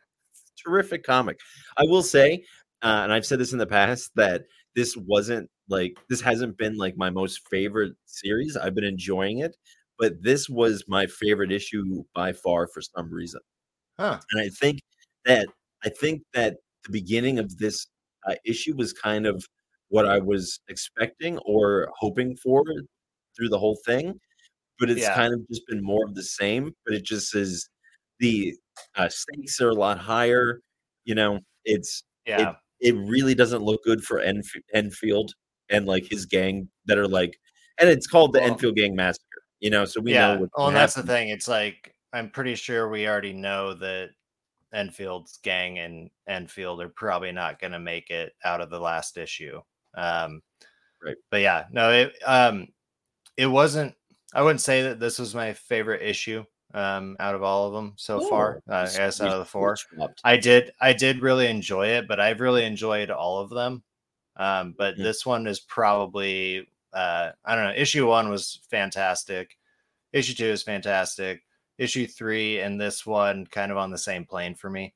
[0.63, 1.39] terrific comic.
[1.77, 2.45] I will say,
[2.83, 4.45] uh, and I've said this in the past, that
[4.75, 8.57] this wasn't like this hasn't been like my most favorite series.
[8.57, 9.57] I've been enjoying it,
[9.99, 13.41] but this was my favorite issue by far for some reason
[13.99, 14.19] huh.
[14.33, 14.81] and I think
[15.25, 15.49] that
[15.85, 17.87] I think that the beginning of this
[18.29, 19.45] uh, issue was kind of
[19.89, 22.65] what I was expecting or hoping for
[23.37, 24.19] through the whole thing,
[24.79, 25.15] but it's Yeah.
[25.15, 26.75] kind of just been more of the same.
[26.85, 27.69] But it just is
[28.19, 28.55] the
[28.97, 30.61] uh, stakes are a lot higher.
[31.05, 32.55] You know, it's Yeah.
[32.81, 35.33] it really doesn't look good for Enf- Enfield
[35.71, 37.39] and like his gang that are like,
[37.79, 39.23] and it's called the Well- Enfield Gang Massacre.
[39.61, 40.35] You know, so we yeah.
[40.35, 40.41] know.
[40.41, 41.29] what's Well, and that's the thing.
[41.31, 44.11] It's like I'm pretty sure we already know that
[44.77, 49.17] Enfield's gang and Enfield are probably not going to make it out of the last
[49.17, 49.61] issue.
[49.97, 50.43] Um,
[51.03, 51.17] Right.
[51.31, 52.69] But yeah, no, it um,
[53.37, 53.95] it wasn't.
[54.35, 57.93] I wouldn't say that this was my favorite issue um, out of all of them
[57.97, 58.63] so far.
[58.69, 59.77] Oh, Uh, I guess out of the four.
[60.25, 63.83] I did I did really enjoy it, but I've really enjoyed all of them.
[64.37, 65.03] Um, but Mm.
[65.05, 67.75] this one is probably uh, I don't know.
[67.77, 69.57] Issue one was fantastic.
[70.13, 71.43] Issue two is fantastic.
[71.79, 74.95] Issue three and this one kind of on the same plane for me.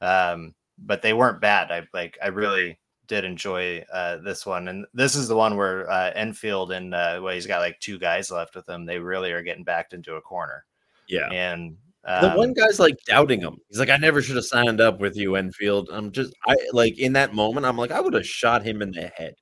[0.00, 1.70] Um, but they weren't bad.
[1.70, 5.90] I like I really did enjoy uh, this one, and this is the one where
[5.90, 8.86] uh, Enfield and uh, well, he's got like two guys left with him.
[8.86, 10.64] They really are getting backed into a corner,
[11.08, 11.28] Yeah.
[11.30, 13.58] and the um, one guy's like doubting him.
[13.68, 15.90] He's like, I never should have signed up with you, Enfield.
[15.92, 18.92] I'm just, I like in that moment, I'm like, I would have shot him in
[18.92, 19.34] the head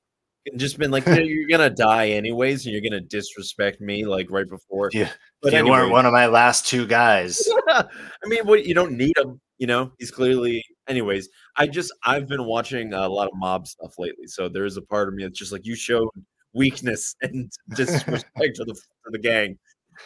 [0.45, 4.31] and just been like, "Yeah, you're gonna die anyways, and you're gonna disrespect me like
[4.31, 4.89] right before.
[4.93, 5.11] Yeah,
[5.41, 7.41] but you anyway, weren't one of my last two guys.
[7.69, 7.85] I
[8.25, 9.39] mean, what you don't need him.
[9.57, 10.63] You know, he's clearly.
[10.87, 14.77] Anyways, I just I've been watching a lot of mob stuff lately, so there is
[14.77, 16.09] a part of me that's just like, you showed
[16.53, 19.57] weakness and disrespect to the to the gang.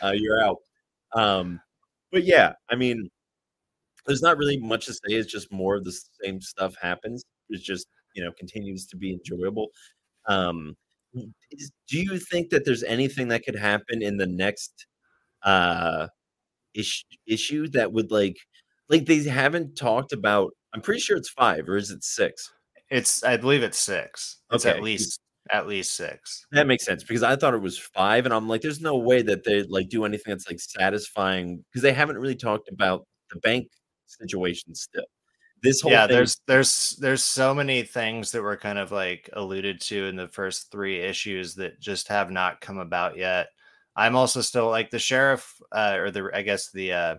[0.02, 0.58] Uh, you're out.
[1.16, 1.60] Um,
[2.12, 3.10] but yeah, I mean,
[4.06, 5.16] there's not really much to say.
[5.16, 7.24] It's just more of the same stuff happens.
[7.50, 9.70] It's just you know continues to be enjoyable.
[10.28, 10.76] Um,
[11.52, 14.88] is, do you think that there's anything that could happen in the next
[15.44, 16.08] uh
[16.74, 18.38] ish, issue that would like
[18.90, 20.54] like they haven't talked about?
[20.74, 22.52] I'm pretty sure it's five, or is it six?
[22.90, 24.42] It's I believe it's six.
[24.52, 24.78] It's Okay.
[24.78, 25.20] at least
[25.52, 26.46] at least six.
[26.52, 29.22] That makes sense because I thought it was five, and I'm like, there's no way
[29.24, 33.40] that they like do anything that's like satisfying because they haven't really talked about the
[33.40, 33.68] bank
[34.08, 35.06] situation still.
[35.64, 39.30] This whole Yeah, thing, there's there's there's so many things that were kind of like
[39.34, 43.50] alluded to in the first three issues that just have not come about yet.
[43.96, 47.16] I'm also still like the sheriff, uh, or the I guess the uh,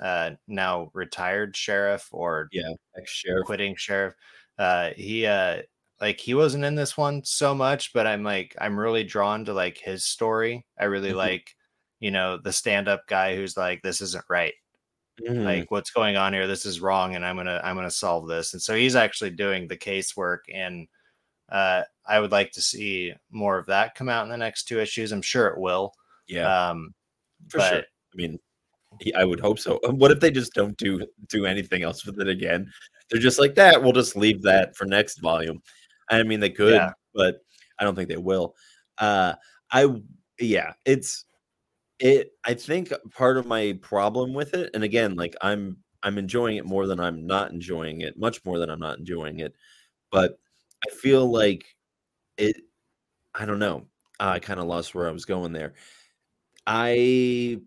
[0.00, 3.46] uh, now retired sheriff or yeah, ex sheriff.
[3.46, 4.14] quitting sheriff.
[4.58, 5.62] Uh, he uh,
[6.00, 9.54] like he wasn't in this one so much, but I'm like I'm really drawn to
[9.54, 10.66] like his story.
[10.78, 11.14] I really Mhm.
[11.14, 11.54] like,
[12.00, 14.54] you know the stand-up guy who's like this isn't right
[15.20, 15.44] Mhm.
[15.44, 18.54] like what's going on here this is wrong and i'm gonna i'm gonna solve this
[18.54, 20.88] and so he's actually doing the casework and
[21.50, 24.80] uh i would like to see more of that come out in the next two
[24.80, 25.92] issues i'm sure it will
[26.28, 26.94] yeah, um
[27.48, 27.78] for but sure.
[27.80, 28.38] I mean,
[29.16, 29.80] I would hope so.
[29.86, 32.70] Um, What if they just don't do do anything else with it again?
[33.10, 33.82] They're just like that.
[33.82, 35.60] We'll just leave that for next volume.
[36.10, 36.92] I mean, they could, Yeah.
[37.14, 37.40] but
[37.78, 38.54] I don't think they will.
[38.98, 39.34] Uh,
[39.72, 39.88] I
[40.38, 41.24] yeah, it's
[42.02, 42.32] it.
[42.44, 46.56] I think uh, part of my problem with it, and again, like I'm I'm enjoying
[46.58, 49.54] it more than I'm not enjoying it, much more than I'm not enjoying it.
[50.10, 50.38] But
[50.86, 51.64] I feel like
[52.38, 52.56] it.
[53.34, 53.86] I don't know.
[54.20, 55.74] Uh, I kind of lost where I was going there.
[56.66, 57.60] I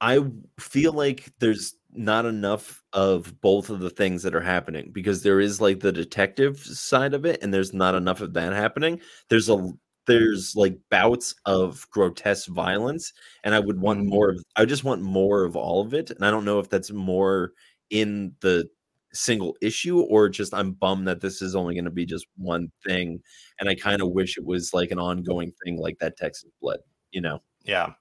[0.00, 0.24] I
[0.60, 5.40] feel like there's not enough of both of the things that are happening because there
[5.40, 9.00] is like the detective side of it and there's not enough of that happening.
[9.28, 9.72] There's a
[10.10, 13.12] there's like bouts of grotesque violence
[13.44, 14.08] and I would want Mhm.
[14.08, 16.68] more of I just want more of all of it and I don't know if
[16.68, 17.52] that's more
[17.90, 18.68] in the
[19.12, 22.70] single issue or just I'm bummed that this is only going to be just one
[22.86, 23.20] thing
[23.58, 26.80] and I kind of wish it was like an ongoing thing like that Texas blood,
[27.12, 27.40] you know.
[27.64, 27.92] yeah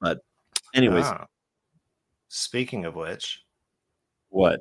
[0.00, 0.20] But
[0.74, 1.26] Anyways, Ah.
[2.28, 3.44] speaking of which
[4.30, 4.60] what?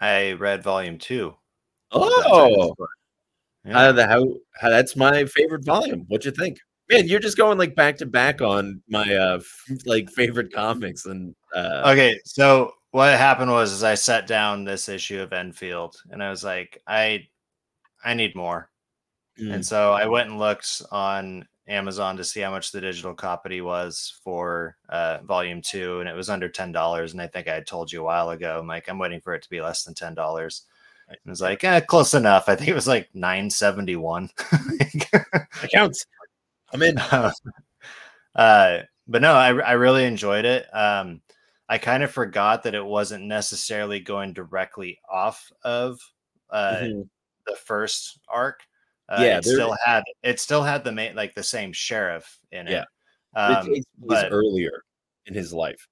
[0.00, 1.34] i read volume two
[1.92, 2.76] of that Texas Oh,
[3.64, 3.74] Blood.
[3.74, 6.04] how, the, how, how that's my favorite volume.
[6.08, 6.58] What'd you think?
[6.90, 9.40] Man, you're just going like back to back on my uh
[9.86, 14.88] like favorite comics and uh okay so what happened was is i sat down this
[14.88, 17.26] issue of enfield and i was like i
[18.04, 18.68] i need more
[19.40, 23.14] mm, and so i went and looked on amazon to see how much the digital
[23.14, 27.48] copy was for uh volume two and it was under ten dollars and i think
[27.48, 29.62] i had told you a while ago i'm like i'm waiting for it to be
[29.62, 30.66] less than ten dollars
[31.08, 34.30] and it was like eh, close enough i think it was like 971
[35.12, 36.06] that counts.
[36.72, 36.96] I'm in.
[38.34, 38.78] uh,
[39.08, 40.66] but no, I, I really enjoyed it.
[40.74, 41.20] Um,
[41.68, 46.00] I kind of forgot that it wasn't necessarily going directly off of
[46.50, 47.08] uh, Mhm.
[47.46, 48.60] the first arc.
[49.08, 52.68] Uh, Yeah, it still had it still had the main like the same sheriff in
[52.68, 52.72] it.
[52.72, 52.84] Yeah.
[53.36, 54.82] It Um, takes but- earlier
[55.26, 55.86] in his life.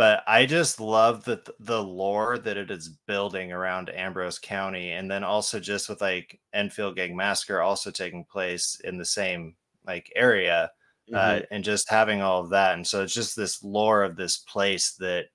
[0.00, 5.10] But I just love the the lore that it is building around Ambrose County, and
[5.10, 10.12] then also just with like Enfield Gang Massacre also taking place in the same like
[10.16, 10.72] area,
[11.08, 11.42] Mhm.
[11.42, 14.38] uh, and just having all of that, and so it's just this lore of this
[14.38, 15.26] place that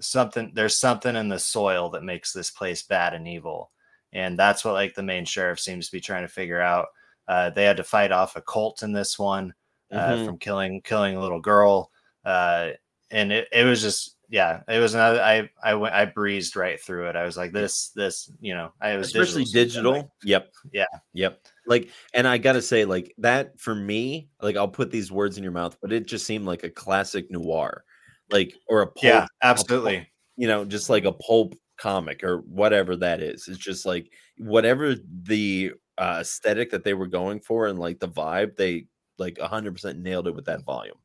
[0.00, 3.70] something there's something in the soil that makes this place bad and evil,
[4.12, 6.88] and that's what like the main sheriff seems to be trying to figure out.
[7.28, 9.54] Uh, they had to fight off a cult in this one
[9.92, 10.24] uh, Mhm.
[10.24, 11.90] from killing killing a little girl.
[12.24, 12.70] Uh,
[13.14, 15.22] and it, it was just yeah, it was another.
[15.22, 17.16] I I went I breezed right through it.
[17.16, 20.12] I was like this this you know I was especially digital, digital.
[20.24, 20.52] Yep.
[20.72, 20.86] Yeah.
[21.12, 21.46] Yep.
[21.66, 25.44] Like, and I gotta say, like that for me, like I'll put these words in
[25.44, 27.84] your mouth, but it just seemed like a classic noir,
[28.30, 30.08] like or a pulp, yeah, absolutely.
[30.36, 33.46] you know, just like a pulp comic or whatever that is.
[33.46, 38.08] It's just like whatever the uh, aesthetic that they were going for and like the
[38.08, 38.86] vibe, they
[39.18, 40.98] like hundred percent nailed it with that volume.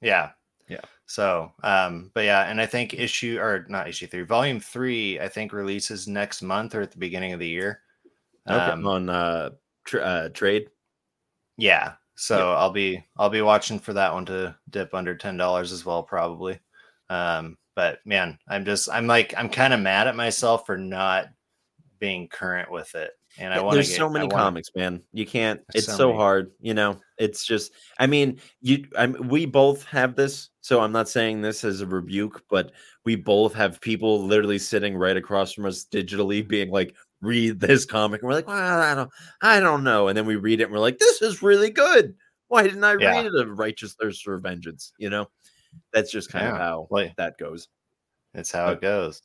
[0.00, 0.30] Yeah.
[0.68, 0.80] Yeah.
[1.12, 5.28] So, um, but yeah, and I think issue or not issue three, volume three, I
[5.28, 7.80] think releases next month or at the beginning of the year.
[8.48, 8.58] Okay.
[8.58, 9.50] Um, On uh,
[9.84, 10.70] tr- uh, trade.
[11.58, 11.92] yeah.
[12.14, 15.84] So I'll be I'll be watching for that one to dip under ten dollars as
[15.84, 16.58] well, probably.
[17.10, 21.26] Um, but man, I'm just I'm like I'm kind of mad at myself for not
[21.98, 23.10] being current with it.
[23.38, 25.02] And I want there's get so many wanna- comics, man.
[25.12, 25.60] You can't.
[25.72, 26.98] There's It's so so, hard, you know.
[27.18, 27.72] It's just.
[27.98, 28.84] I mean, you.
[28.96, 29.28] I'm.
[29.28, 32.72] We both have this, so I'm not saying this as a rebuke, but
[33.04, 37.84] we both have people literally sitting right across from us digitally, being like, "Read this
[37.86, 39.10] comic," and we're like, "Well, I don't.
[39.40, 42.14] I don't know," and then we read it, and we're like, "This is really good.
[42.48, 43.12] Why didn't I Yeah.
[43.12, 43.34] read it?
[43.40, 45.28] A righteous thirst for vengeance." You know.
[45.94, 47.68] That's just kind of how Like, that goes.
[48.34, 49.22] it's how it goes.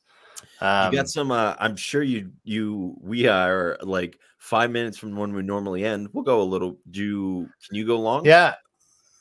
[0.61, 1.31] You Um, got some.
[1.31, 2.31] Uh, I'm sure you.
[2.43, 2.95] You.
[3.01, 6.09] We are like five minutes from when we normally end.
[6.13, 6.77] We'll go a little.
[6.91, 8.25] Do you, can you go long?
[8.25, 8.55] yeah.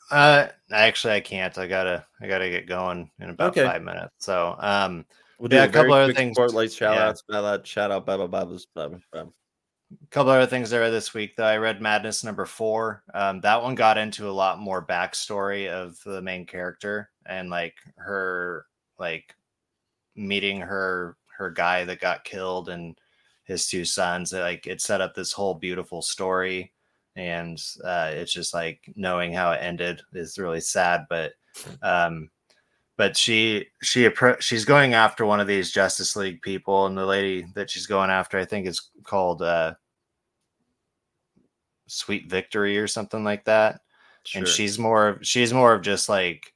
[0.09, 1.57] Uh, actually, I can't.
[1.57, 3.65] I gotta, I gotta get going in about Okay.
[3.65, 4.13] five minutes.
[4.19, 5.05] So, um,
[5.37, 6.35] We'll Yeah, do a couple other things.
[6.35, 7.07] Spotlight, shout Yeah.
[7.09, 8.57] outs, shout out, shout out, blah blah blah blah.
[8.73, 9.21] blah, blah.
[9.21, 11.45] a couple other things there this week though.
[11.45, 13.03] I read Madness number four.
[13.13, 17.75] Um, that one got into a lot more backstory of the main character and like
[17.97, 18.65] her,
[18.97, 19.35] like
[20.17, 22.97] meeting her her guy that got killed and
[23.43, 24.33] his two sons.
[24.33, 26.73] Like it set up this whole beautiful story,
[27.15, 31.05] and uh, it's just like knowing how it ended is really sad.
[31.09, 31.33] But
[31.81, 32.29] um,
[32.97, 37.05] but she she appro- she's going after one of these Justice League people, and the
[37.05, 39.75] lady that she's going after, I think, is called uh,
[41.87, 43.81] Sweet Victory or something like that.
[44.25, 44.39] Sure.
[44.39, 46.53] And she's more of she's more of just like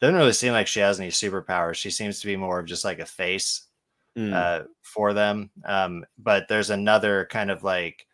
[0.00, 1.74] doesn't really seem like she has any superpowers.
[1.76, 3.64] She seems to be more of just like a face
[4.16, 4.32] Mm.
[4.34, 5.48] uh, for them.
[5.64, 8.04] Um, but there's another kind of like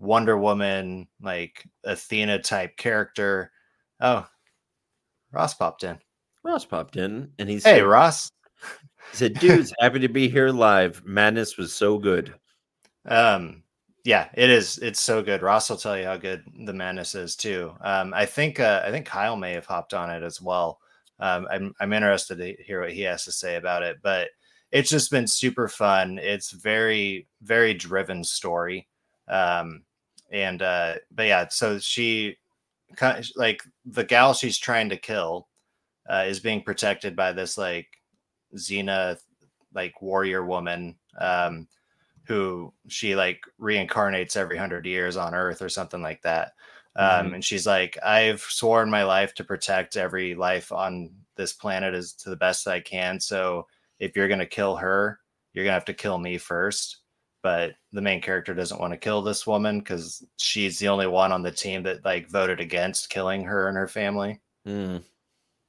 [0.00, 3.52] Wonder Woman, like Athena type character.
[4.00, 4.26] Oh,
[5.30, 5.98] Ross popped in.
[6.42, 8.32] Ross popped in and he Hey, Ross.
[9.12, 11.04] he said, dudes, happy to be here live.
[11.04, 12.34] Madness was so good.
[13.06, 13.62] Um,
[14.04, 14.78] yeah, it is.
[14.78, 15.42] It's so good.
[15.42, 17.72] Ross will tell you how good the madness is too.
[17.80, 20.80] Um, I think uh, I think Kyle may have hopped on it as well.
[21.20, 24.28] Um, I'm I'm interested to hear what he has to say about it, but
[24.72, 26.18] it's just been super fun.
[26.18, 28.88] It's very very driven story,
[29.28, 29.84] um,
[30.30, 32.36] and uh, but yeah, so she
[33.36, 35.48] like the gal she's trying to kill
[36.08, 37.88] uh, is being protected by this like
[38.56, 39.18] Xena
[39.74, 40.96] like warrior woman.
[41.18, 41.68] Um,
[42.26, 46.52] who she like reincarnates every hundred years on Earth or something like that.
[46.96, 47.34] Um, Mhm.
[47.34, 52.12] And she's like, I've sworn my life to protect every life on this planet as
[52.14, 53.18] to the best I can.
[53.20, 53.66] So
[53.98, 55.20] if you're gonna kill her,
[55.52, 56.98] you're gonna have to kill me first.
[57.42, 61.30] But the main character doesn't want to kill this woman because she's the only one
[61.32, 64.40] on the team that like voted against killing her and her family.
[64.66, 65.04] Mm.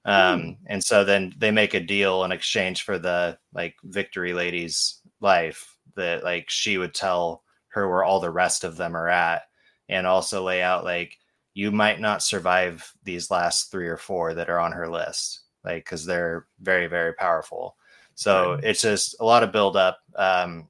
[0.05, 5.01] Um, and so then they make a deal in exchange for the like victory lady's
[5.19, 9.43] life that like she would tell her where all the rest of them are at
[9.89, 11.17] and also lay out like
[11.53, 15.83] you might not survive these last three or four that are on her list like
[15.85, 17.75] because they're very very powerful.
[18.15, 18.63] So Right.
[18.63, 20.67] it's just a lot of build up um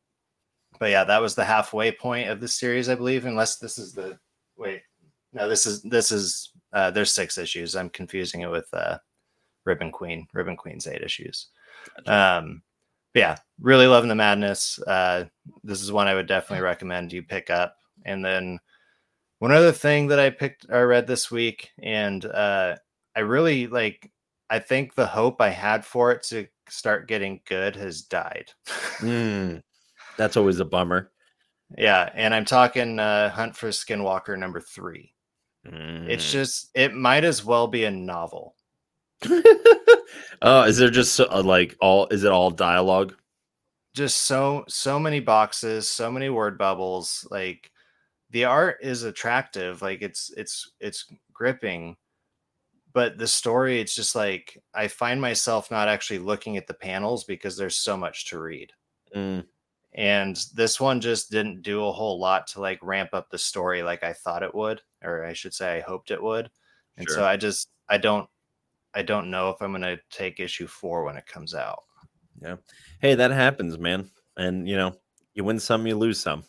[0.80, 3.94] but yeah that was the halfway point of the series i believe unless this is
[3.94, 4.18] the
[4.58, 4.82] wait
[5.32, 7.76] no this is this is uh there's six issues.
[7.76, 8.98] I'm confusing it with uh
[9.66, 11.48] ribbon queen ribbon queen's eight issues.
[12.08, 12.62] Um
[13.14, 14.80] yeah really loving the madness.
[14.86, 15.26] Uh
[15.64, 17.76] this is one i would definitely recommend you pick up.
[18.06, 18.60] And then
[19.40, 22.76] one other thing that i picked i read this week and uh
[23.16, 24.12] i really like
[24.50, 28.50] i think the hope i had for it to start getting good has died
[29.00, 29.62] Mm.
[30.18, 31.12] That's always a bummer.
[31.78, 35.12] yeah and i'm talking uh hunt for skinwalker number three
[35.64, 36.32] it's Mm.
[36.32, 38.56] just it might as well be a novel
[40.42, 42.06] oh, is there just uh, like all?
[42.08, 43.16] Is it all dialogue?
[43.96, 47.72] just so so many boxes so many word bubbles like
[48.36, 51.96] the art is attractive like it's it's it's gripping
[52.92, 57.24] but the story it's just like i find myself not actually looking at the panels
[57.24, 58.72] because there's so much to read
[59.16, 59.46] Mm.
[59.94, 63.82] and this one just didn't do a whole lot to like ramp up the story
[63.84, 66.50] like i thought it would or i should say i hoped it would
[66.98, 68.28] and so i just i don't
[68.94, 71.84] i don't know if i'm going to take issue 4 when it comes out
[72.42, 72.58] Yeah.
[73.00, 74.10] Hey, that happens, man.
[74.36, 74.92] And you know,
[75.36, 76.44] you win some, you lose some.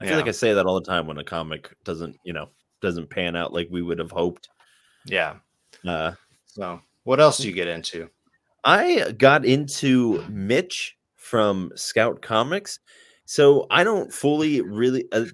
[0.00, 0.16] I feel Yeah.
[0.16, 2.48] like I say that all the time when a comic doesn't, you know,
[2.80, 4.48] doesn't pan out like we would have hoped.
[5.06, 5.36] yeah
[5.86, 6.12] Uh,
[6.46, 8.08] so what else do you get into
[8.64, 12.80] I got into Mitch from Scout Comics.
[13.24, 15.26] So I don't fully really uh,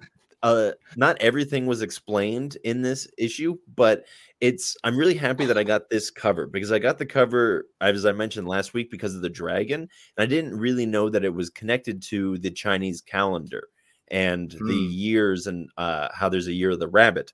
[0.43, 4.05] uh not everything was explained in this issue, but
[4.39, 8.05] it's I'm really happy that I got this cover because I got the cover as
[8.05, 9.89] I mentioned last week because of the dragon and
[10.23, 13.67] I didn't really know that it was connected to the Chinese calendar
[14.09, 14.89] and the Hmm.
[14.89, 17.33] years and uh how there's a year of the rabbit.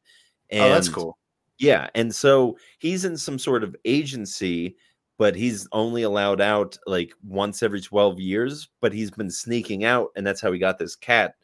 [0.50, 1.18] And oh that's cool
[1.60, 4.78] yeah, and so he's in some sort of agency,
[5.18, 10.10] but he's only allowed out like once every 12 years, but he's been sneaking out
[10.16, 11.36] and that's how he got this cat.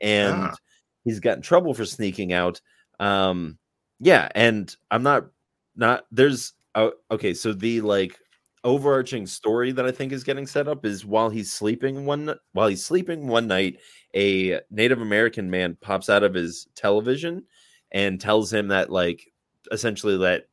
[0.00, 0.56] And Ah.
[1.04, 2.60] he's got in trouble for sneaking out.
[3.00, 3.58] Um
[4.00, 5.26] yeah, and I'm not
[5.76, 8.18] not there's uh, okay, so the like
[8.64, 12.68] overarching story that I think is getting set up is while he's sleeping one while
[12.68, 13.78] he's sleeping one night,
[14.14, 17.44] a Native American man pops out of his television
[17.92, 19.32] and tells him that like
[19.70, 20.44] essentially that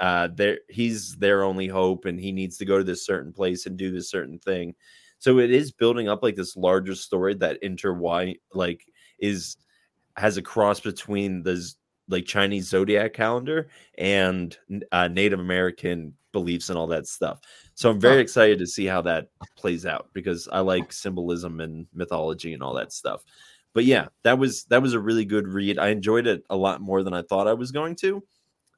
[0.00, 3.66] uh there he's their only hope and he needs to go to this certain place
[3.66, 4.74] and do this certain thing.
[5.18, 8.84] So it is building up like this larger story that intertwine like
[9.18, 9.56] is
[10.16, 11.64] has a cross between the
[12.08, 14.56] like Chinese zodiac calendar and
[14.92, 17.40] uh, Native American beliefs and all that stuff.
[17.74, 21.86] So I'm very excited to see how that plays out because I like symbolism and
[21.94, 23.22] mythology and all that stuff.
[23.72, 25.78] But yeah, that was that was a really good read.
[25.78, 28.22] I enjoyed it a lot more than I thought I was going to.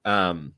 [0.05, 0.53] Um,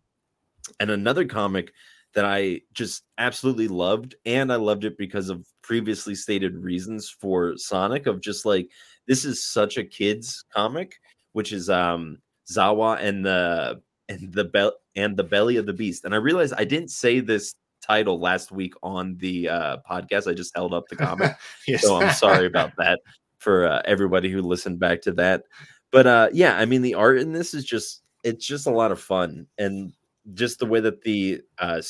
[0.79, 1.73] and another comic
[2.15, 7.57] that I just absolutely loved, and I loved it because of previously stated reasons for
[7.57, 8.69] Sonic of just like
[9.07, 10.97] this is such a kids comic,
[11.33, 12.19] which is um
[12.51, 16.05] Zawa and the and the bell and the belly of the beast.
[16.05, 20.31] And I realized I didn't say this title last week on the uh podcast.
[20.31, 21.37] I just held up the comic.
[21.67, 21.83] Yes.
[21.83, 23.01] So I'm sorry about that
[23.39, 25.45] for uh, everybody who listened back to that.
[25.93, 28.93] But uh yeah, I mean the art in this is just it's just a lot
[28.93, 29.93] of fun and
[30.35, 31.81] just the way that the uh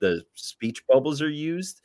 [0.00, 1.80] the speech bubbles are used.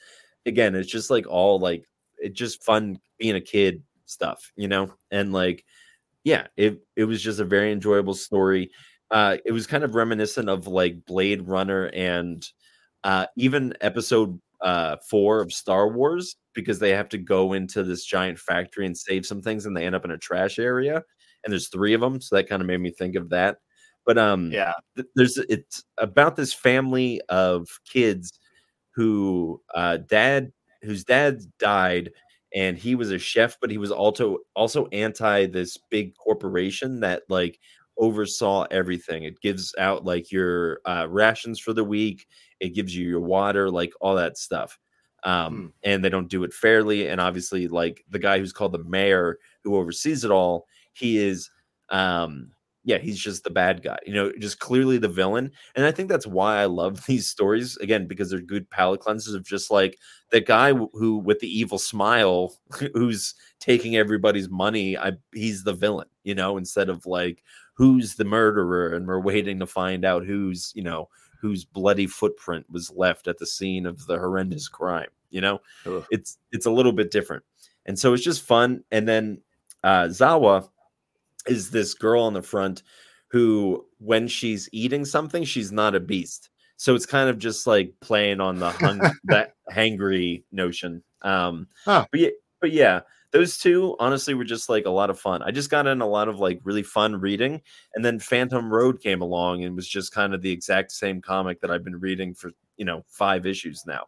[0.45, 1.85] Again, it's just like all like
[2.17, 4.91] it's just fun being a kid stuff, you know?
[5.11, 5.65] And like,
[6.23, 8.71] yeah, it it was just a very enjoyable story.
[9.11, 12.45] Uh it was kind of reminiscent of like Blade Runner and
[13.03, 18.05] uh even episode uh four of Star Wars because they have to go into this
[18.05, 21.03] giant factory and save some things and they end up in a trash area
[21.43, 23.57] and there's three of them so that kind of made me think of that
[24.05, 24.73] but um Yeah.
[24.97, 28.31] th- there's it's about this family of kids
[28.95, 30.51] who uh dad
[30.83, 32.11] whose dad died
[32.55, 37.23] and he was a chef but he was also also anti this big corporation that
[37.29, 37.59] like
[37.99, 39.23] oversaw everything.
[39.23, 42.25] It gives out like your uh rations for the week.
[42.59, 44.79] It gives you your water like all that stuff
[45.23, 48.83] um and they don't do it fairly and obviously like the guy who's called the
[48.85, 51.49] mayor who oversees it all he is
[51.89, 52.51] um
[52.83, 56.09] yeah he's just the bad guy you know just clearly the villain and i think
[56.09, 59.97] that's why i love these stories again because they're good palate cleansers of just like
[60.31, 62.55] the guy who with the evil smile
[62.93, 68.25] who's taking everybody's money i he's the villain you know instead of like who's the
[68.25, 71.07] murderer and we're waiting to find out who's you know
[71.41, 76.05] whose bloody footprint was left at the scene of the horrendous crime you know Ugh.
[76.11, 77.43] it's it's a little bit different
[77.85, 79.41] and so it's just fun and then
[79.83, 80.67] uh zawa
[81.49, 82.83] is this girl on the front
[83.31, 86.49] who when she's eating something she's not a beast.
[86.77, 92.05] So it's kind of just like playing on the hung- that hangry notion um Huh.
[92.11, 92.29] but yeah
[92.61, 95.43] but yeah those two honestly were just like a lot of fun.
[95.43, 97.61] I just got in a lot of like really fun reading
[97.93, 101.61] and then phantom road came along and was just kind of the exact same comic
[101.61, 104.05] that i've been reading for you know five issues now.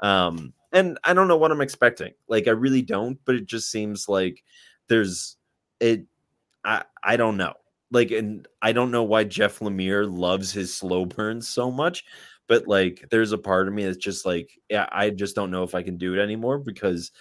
[0.00, 2.12] Um and i don't know what i'm expecting.
[2.28, 4.42] Like i really don't but it just seems like
[4.88, 5.36] there's
[5.80, 6.04] it
[6.64, 7.54] i i don't know.
[7.90, 12.04] Like and i don't know why jeff lemire loves his slow burns so much
[12.46, 15.62] but like there's a part of me that's just like yeah i just don't know
[15.62, 17.12] if i can do it anymore because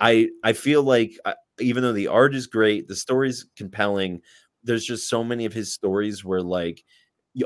[0.00, 4.20] i i feel like uh, even though the art is great the story's compelling
[4.64, 6.84] there's just so many of his stories where like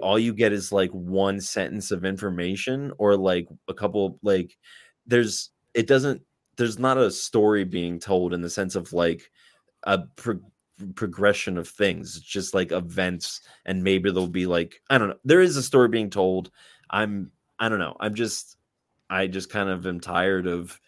[0.02, 4.56] all you get is like one sentence of information or like a couple like
[5.06, 6.22] there's it doesn't
[6.56, 9.30] there's not a story being told in the sense of like
[9.84, 10.40] a pro-
[10.96, 15.16] progression of things it's just like events and maybe there'll be like i don't know
[15.24, 16.50] there is a story being told
[16.90, 18.56] i'm i don't know i'm just
[19.10, 20.78] i just kind of am tired of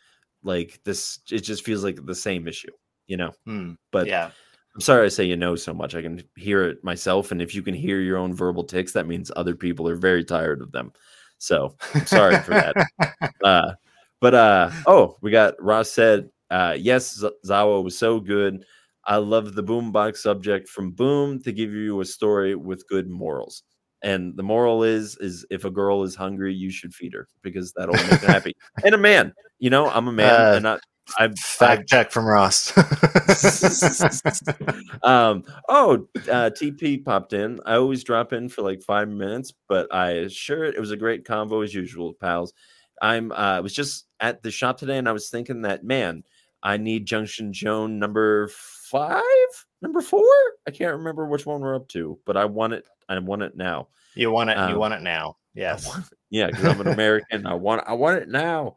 [0.42, 2.72] like this it just feels like the same issue
[3.06, 3.72] you know Hmm.
[3.90, 4.30] but yeah.
[4.74, 5.94] I'm sorry I say you know so much.
[5.94, 9.06] I can hear it myself, and if you can hear your own verbal ticks, that
[9.06, 10.94] means other people are very tired of them.
[11.36, 12.74] So I'm sorry for that.
[13.44, 13.72] Uh,
[14.20, 18.64] but uh, oh, we got Ross said, uh, yes, Z- Zawa was so good.
[19.06, 23.62] I love the boombox subject from Boom to give you a story with good morals.
[24.02, 27.72] And the moral is, is if a girl is hungry, you should feed her because
[27.72, 28.54] that'll make her happy.
[28.84, 30.78] And a man, you know, I'm a man, Uh, and I,
[31.18, 32.72] I'm Fact check from Ross.
[35.02, 39.92] um oh uh tp popped in i always drop in for like five minutes but
[39.94, 42.52] i assure it it was a great convo as usual pals
[43.00, 46.24] i'm uh I was just at the shop today and i was thinking that man
[46.62, 48.50] i need junction joan number
[48.92, 49.22] five
[49.80, 50.22] number four
[50.68, 53.56] i can't remember which one we're up to but i want it i want it
[53.56, 54.56] now you want it.
[54.58, 55.36] you Um, want it now.
[55.54, 55.86] Yes.
[55.88, 58.76] want- yeah because i'm an american i want i want it now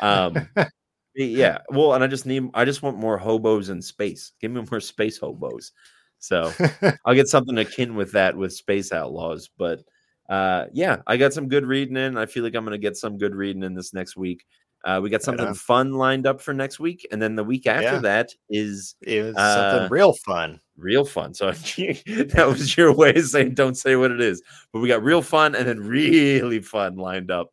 [0.00, 0.48] um
[1.14, 4.62] yeah well and i just need i just want more hobos in space give me
[4.70, 5.72] more space hobos
[6.18, 6.50] so
[7.04, 9.50] I'll get something akin with that with Space Outlaws.
[9.58, 9.82] But
[10.30, 12.16] uh, yeah, I got some good reading in.
[12.16, 14.46] I feel like I'm going to get some good reading in this next week.
[14.86, 15.54] Uh, we got something on.
[15.54, 17.98] fun lined up for next week, and then the week after Yeah.
[17.98, 20.60] that is it was Uh, something real fun.
[20.76, 21.34] real fun.
[21.34, 24.40] So that was your way of saying don't say what it is.
[24.72, 27.52] But we got real fun and then really fun lined up,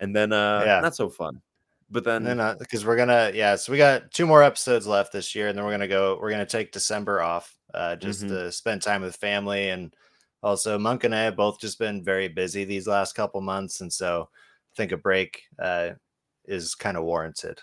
[0.00, 0.80] and then uh, Yeah.
[0.80, 1.40] not so fun.
[1.88, 2.24] But then,
[2.58, 5.64] because we're gonna yeah, so we got two more episodes left this year, and then
[5.64, 6.18] we're gonna go.
[6.20, 8.28] We're gonna take December off, uh, just Mhm.
[8.28, 9.94] to spend time with family, and
[10.42, 13.90] also Monk and I have both just been very busy these last couple months, and
[13.92, 15.90] so I think a break uh,
[16.48, 17.60] is kind of warranted.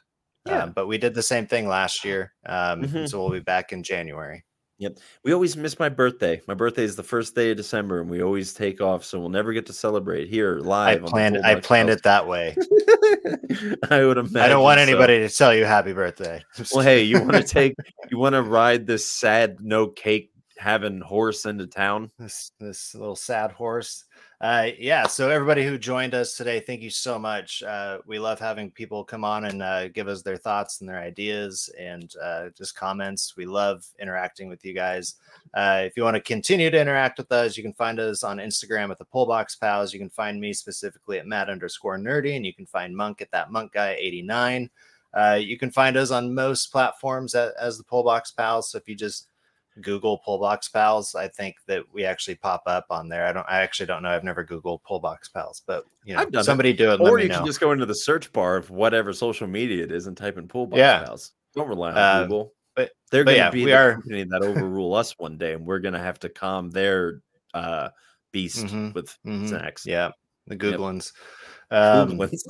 [0.48, 0.64] Yeah.
[0.64, 3.10] Um, but we did the same thing last year, um, Mhm.
[3.10, 4.44] so we'll be back in January.
[4.80, 4.98] Yep.
[5.24, 6.42] We always miss my birthday.
[6.48, 9.30] My birthday is the first day of December, and we always take off, so we'll
[9.30, 11.02] never get to celebrate here live.
[11.02, 11.38] the planned.
[11.46, 12.00] I planned House.
[12.00, 12.56] it that way.
[13.90, 14.38] I would imagine.
[14.38, 14.82] I don't want so.
[14.84, 16.44] anybody to tell you happy birthday.
[16.74, 17.76] Well, hey, you want to take,
[18.10, 22.12] you want to ride this sad, no cake having horse into town?
[22.20, 24.04] this this little sad horse.
[24.44, 25.08] Uh, yeah.
[25.08, 27.64] So everybody who joined us today, thank you so much.
[27.64, 31.00] Uh, we love having people come on and uh, give us their thoughts and their
[31.00, 33.38] ideas and uh, just comments.
[33.38, 35.16] We love interacting with you guys.
[35.54, 38.40] Uh, if you want to continue to interact with us, you can find us on
[38.40, 39.94] Instagram at the Pullbox Pals.
[39.94, 43.32] You can find me specifically at Mad underscore Nerdy, and you can find Monk at
[43.32, 44.70] that Monk Guy eighty nine.
[45.40, 48.72] You can find us on most platforms as, as the Pullbox Pals.
[48.72, 49.30] So if you just
[49.82, 53.26] Google Pullbox Pals, I think that we actually pop up on there.
[53.26, 53.46] I don't.
[53.50, 54.10] I actually don't know.
[54.10, 57.00] I've never Googled Pullbox Pals, but you know, I've done somebody do it.
[57.02, 57.38] or you know.
[57.38, 60.38] can just go into the search bar of whatever social media it is and type
[60.38, 61.04] in Pullbox Yeah.
[61.04, 61.32] Pals.
[61.56, 62.54] Don't rely on Uh, Google.
[62.76, 65.66] but- they're going to yeah, be the are- company that overrule us one day, and
[65.66, 67.22] we're going to have to calm their
[67.54, 67.90] uh,
[68.32, 69.48] beast Mhm, with Mhm.
[69.50, 69.86] snacks.
[69.86, 70.10] Yeah,
[70.48, 70.80] the Yep.
[70.80, 71.14] Googlins.
[71.70, 72.42] Um, Googlins.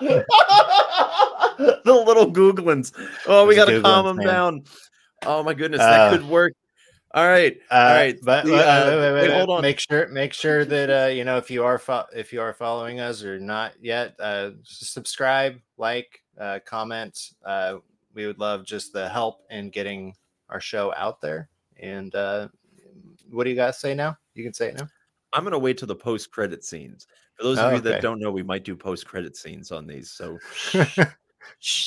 [1.84, 2.92] the little Googlins.
[3.26, 4.26] Oh, we got to calm them man.
[4.26, 4.64] down.
[5.22, 6.52] Oh my goodness, Uh, that could work.
[7.14, 7.56] All right.
[7.70, 9.62] Uh, All right, but the, uh, uh, wait, wait, wait, wait, hold on.
[9.62, 12.52] Make sure, make sure that uh, you know if you are fo- if you are
[12.52, 17.30] following us or not yet, uh, subscribe, like, uh, comment.
[17.44, 17.78] Uh,
[18.14, 20.14] we would love just the help in getting
[20.48, 21.48] our show out there.
[21.80, 22.48] And uh,
[23.30, 24.16] what do you guys say now?
[24.34, 24.88] You can say it now.
[25.32, 27.06] I'm gonna wait till the post credit scenes.
[27.36, 29.86] For those Oh, of you that don't know, we might do post credit scenes on
[29.86, 30.38] these, so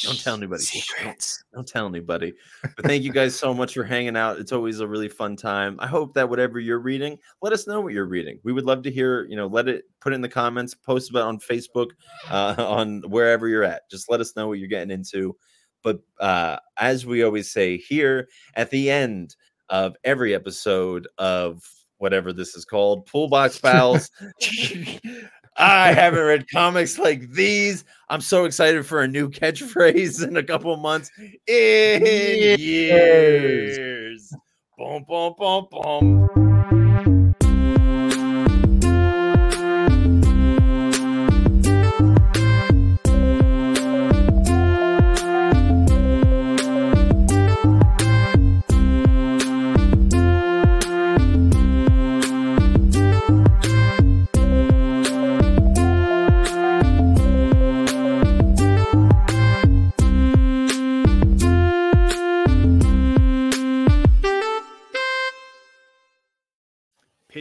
[0.03, 0.61] don't tell anybody.
[0.61, 1.43] Secrets.
[1.53, 2.33] don't tell anybody.
[2.61, 4.39] But thank you guys so much for hanging out.
[4.39, 5.77] It's always a really fun time.
[5.79, 8.39] I hope that whatever you're reading, let us know what you're reading.
[8.43, 9.25] We would love to hear.
[9.25, 11.91] You know, let it put it in the comments, post about it on Facebook,
[12.29, 13.89] uh, on wherever you're at.
[13.89, 15.35] Just let us know what you're getting into.
[15.83, 19.35] But uh, as we always say here at the end
[19.69, 21.63] of every episode of
[21.97, 24.09] whatever this is called, Pullbox Pals.
[25.57, 27.83] I haven't read comics like these.
[28.09, 31.11] I'm so excited for a new catchphrase in a couple months.
[31.47, 32.59] In Years.
[32.59, 34.33] years.
[34.77, 36.46] Boom, boom, boom, boom.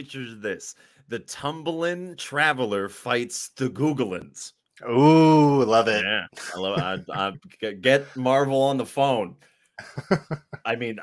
[0.07, 0.73] Pictures this.
[1.09, 4.53] The tumbling traveler fights the Googleans.
[4.89, 6.05] Ooh, love it.
[6.05, 7.05] Yeah, I love it.
[7.13, 9.35] I, I, get Marvel on the phone.
[10.65, 10.97] I mean,